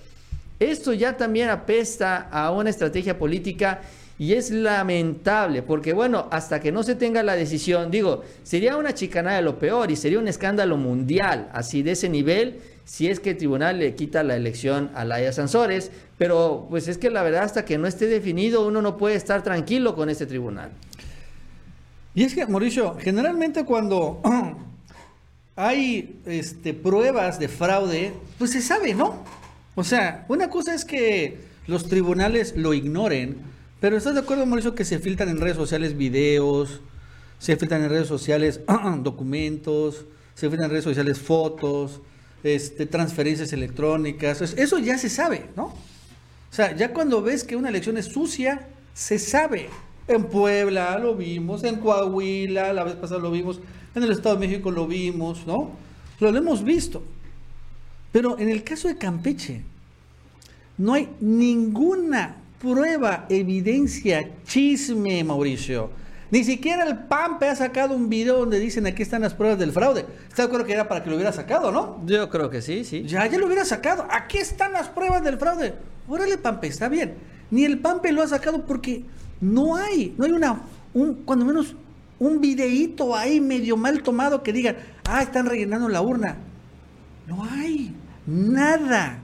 [0.61, 3.81] Esto ya también apesta a una estrategia política
[4.23, 8.95] y es lamentable, porque bueno, hasta que no se tenga la decisión, digo, sería una
[8.95, 13.19] chicanada de lo peor y sería un escándalo mundial, así de ese nivel, si es
[13.19, 17.25] que el tribunal le quita la elección a Laia Sansores, pero pues es que la
[17.25, 20.71] verdad hasta que no esté definido uno no puede estar tranquilo con este tribunal.
[22.15, 24.21] Y es que, Mauricio, generalmente cuando
[25.57, 29.25] hay este, pruebas de fraude, pues se sabe, ¿no?
[29.75, 33.51] O sea, una cosa es que los tribunales lo ignoren,
[33.83, 36.81] pero ¿estás de acuerdo, Mauricio, que se filtran en redes sociales videos,
[37.41, 38.61] se filtran en redes sociales
[38.99, 40.05] documentos,
[40.37, 42.01] se filtran en redes sociales fotos,
[42.45, 44.41] este, transferencias electrónicas?
[44.41, 45.65] Eso ya se sabe, ¿no?
[45.65, 45.75] O
[46.55, 49.69] sea, ya cuando ves que una elección es sucia, se sabe.
[50.07, 53.59] En Puebla lo vimos, en Coahuila, la vez pasada lo vimos,
[53.97, 55.73] en el Estado de México lo vimos, ¿no?
[56.21, 57.03] Lo hemos visto.
[58.13, 59.65] Pero en el caso de Campeche,
[60.79, 65.91] no hay ninguna prueba, evidencia, chisme, Mauricio.
[66.31, 69.73] Ni siquiera el PAMPE ha sacado un video donde dicen aquí están las pruebas del
[69.73, 70.07] fraude.
[70.29, 72.01] ¿Está de acuerdo que era para que lo hubiera sacado, no?
[72.07, 73.03] Yo creo que sí, sí.
[73.03, 74.07] Ya, ya lo hubiera sacado.
[74.09, 75.75] Aquí están las pruebas del fraude.
[76.09, 77.17] Órale, PAMPE, está bien.
[77.51, 79.05] Ni el PAMPE lo ha sacado porque
[79.41, 80.63] no hay, no hay una,
[80.95, 81.75] un, cuando menos
[82.21, 86.37] un videíto ahí medio mal tomado que diga, ah, están rellenando la urna.
[87.27, 87.93] No hay,
[88.25, 89.19] nada.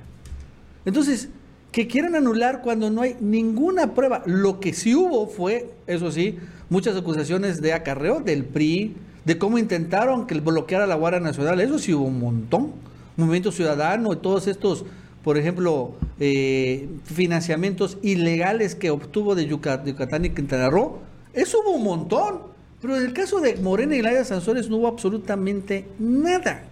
[0.85, 1.29] Entonces,
[1.73, 4.23] que quieran anular cuando no hay ninguna prueba.
[4.27, 6.39] Lo que sí hubo fue, eso sí,
[6.71, 11.61] muchas acusaciones de acarreo del PRI, de cómo intentaron que bloqueara la Guardia Nacional.
[11.61, 12.73] Eso sí hubo un montón.
[13.17, 14.85] Movimiento Ciudadano y todos estos,
[15.25, 21.01] por ejemplo, eh, financiamientos ilegales que obtuvo de Yucatán y Quintana Roo.
[21.35, 22.59] Eso hubo un montón.
[22.81, 26.63] Pero en el caso de Morena y Laia Sansores no hubo absolutamente nada.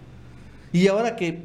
[0.71, 1.41] Y ahora que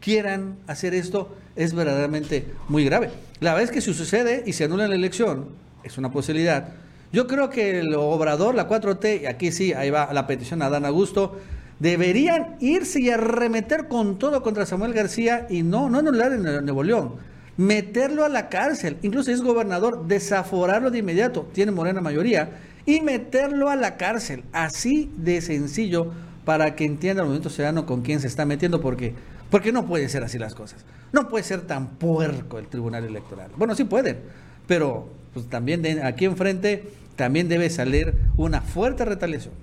[0.00, 3.10] quieran hacer esto, es verdaderamente muy grave.
[3.40, 5.48] La verdad es que si sucede y se anula la elección,
[5.84, 6.68] es una posibilidad.
[7.12, 10.70] Yo creo que el obrador, la 4T, y aquí sí, ahí va la petición a
[10.70, 11.38] Dan Augusto,
[11.78, 16.82] deberían irse y arremeter con todo contra Samuel García y no, no anular en Nuevo
[16.82, 17.16] León,
[17.56, 22.50] meterlo a la cárcel, incluso si es gobernador, desaforarlo de inmediato, tiene morena mayoría,
[22.86, 26.12] y meterlo a la cárcel, así de sencillo,
[26.44, 29.14] para que entienda el movimiento ciudadano con quién se está metiendo, porque
[29.52, 30.82] porque no puede ser así las cosas.
[31.12, 33.50] No puede ser tan puerco el Tribunal Electoral.
[33.56, 34.18] Bueno, sí pueden,
[34.66, 39.54] pero pues también aquí enfrente también debe salir una fuerte retaliación.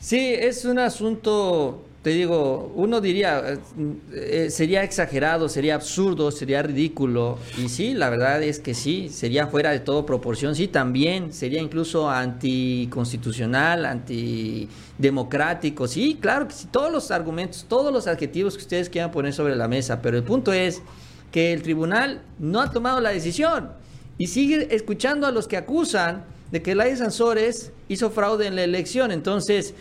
[0.00, 3.58] Sí, es un asunto te digo, uno diría, eh,
[4.12, 7.36] eh, sería exagerado, sería absurdo, sería ridículo.
[7.58, 10.54] Y sí, la verdad es que sí, sería fuera de todo proporción.
[10.54, 15.88] Sí, también sería incluso anticonstitucional, antidemocrático.
[15.88, 19.56] Sí, claro que sí, todos los argumentos, todos los adjetivos que ustedes quieran poner sobre
[19.56, 20.00] la mesa.
[20.00, 20.82] Pero el punto es
[21.32, 23.72] que el tribunal no ha tomado la decisión
[24.16, 28.62] y sigue escuchando a los que acusan de que Laia Sansores hizo fraude en la
[28.62, 29.10] elección.
[29.10, 29.74] Entonces,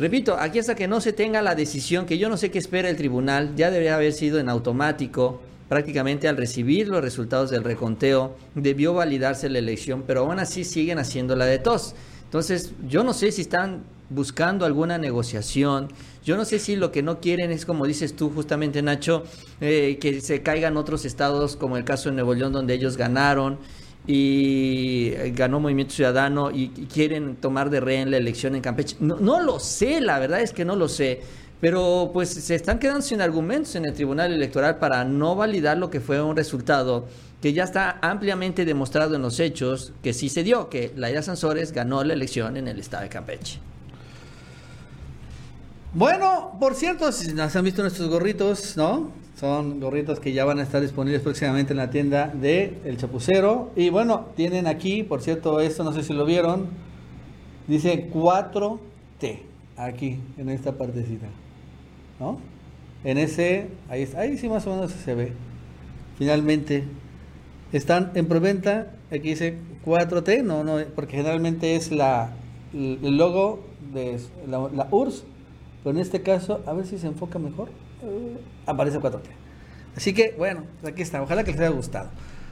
[0.00, 2.88] repito, aquí hasta que no se tenga la decisión, que yo no sé qué espera
[2.88, 5.40] el tribunal, ya debería haber sido en automático.
[5.68, 10.98] Prácticamente al recibir los resultados del reconteo, debió validarse la elección, pero aún así siguen
[10.98, 11.94] haciendo la de tos.
[12.24, 15.88] Entonces, yo no sé si están buscando alguna negociación.
[16.24, 19.22] Yo no sé si lo que no quieren es, como dices tú justamente, Nacho,
[19.60, 23.58] eh, que se caigan otros estados, como el caso de Nuevo León, donde ellos ganaron
[24.12, 28.96] y eh, ganó Movimiento Ciudadano y, quieren tomar de rehén la elección en Campeche.
[28.98, 31.20] No, lo sé, la verdad es que no lo sé.
[31.60, 35.90] Pero pues se están quedando sin argumentos en el Tribunal Electoral para no validar lo
[35.90, 37.06] que fue un resultado
[37.40, 41.70] que ya está ampliamente demostrado en los hechos que sí se dio, que Laira Sansores
[41.70, 43.60] ganó la elección en el estado de Campeche.
[45.92, 49.12] Bueno, por cierto, si nos han visto nuestros gorritos, ¿no?
[49.40, 53.70] Son gorritos que ya van a estar disponibles próximamente en la tienda de El Chapucero.
[53.74, 56.68] Y bueno, tienen aquí, por cierto, esto no sé si lo vieron.
[57.66, 59.38] Dice 4T,
[59.78, 61.26] aquí, en esta partecita.
[62.18, 62.38] ¿No?
[63.02, 65.32] En ese, ahí, ahí sí más o menos se ve.
[66.18, 66.84] Finalmente,
[67.72, 68.92] están en preventa.
[69.10, 72.34] Aquí dice 4T, no, no, porque generalmente es la,
[72.74, 73.64] el logo
[73.94, 75.24] de la, la URSS.
[75.82, 77.70] Pero en este caso, a ver si se enfoca mejor
[78.66, 79.20] aparece 4T.
[79.96, 81.22] Así que, bueno, pues aquí está.
[81.22, 82.10] Ojalá que les haya gustado.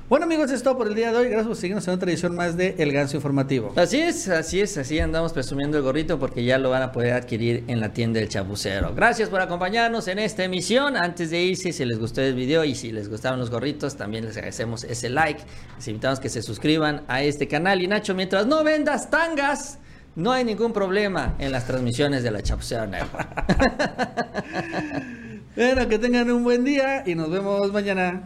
[0.09, 1.29] Bueno amigos, eso es todo por el día de hoy.
[1.29, 3.75] Gracias por seguirnos en otra edición más de El Ganso Informativo.
[3.77, 7.13] Así es, así es, así andamos presumiendo el gorrito porque ya lo van a poder
[7.13, 8.95] adquirir en la tienda del Chapucero.
[8.95, 10.97] Gracias por acompañarnos en esta emisión.
[10.97, 14.25] Antes de irse, si les gustó el video y si les gustaron los gorritos, también
[14.25, 15.43] les agradecemos ese like.
[15.77, 17.83] Les invitamos que se suscriban a este canal.
[17.83, 19.79] Y Nacho, mientras no vendas tangas,
[20.17, 22.87] no hay ningún problema en las transmisiones de la Chapucero
[25.59, 28.23] Bueno, que tengan un buen día y nos vemos mañana.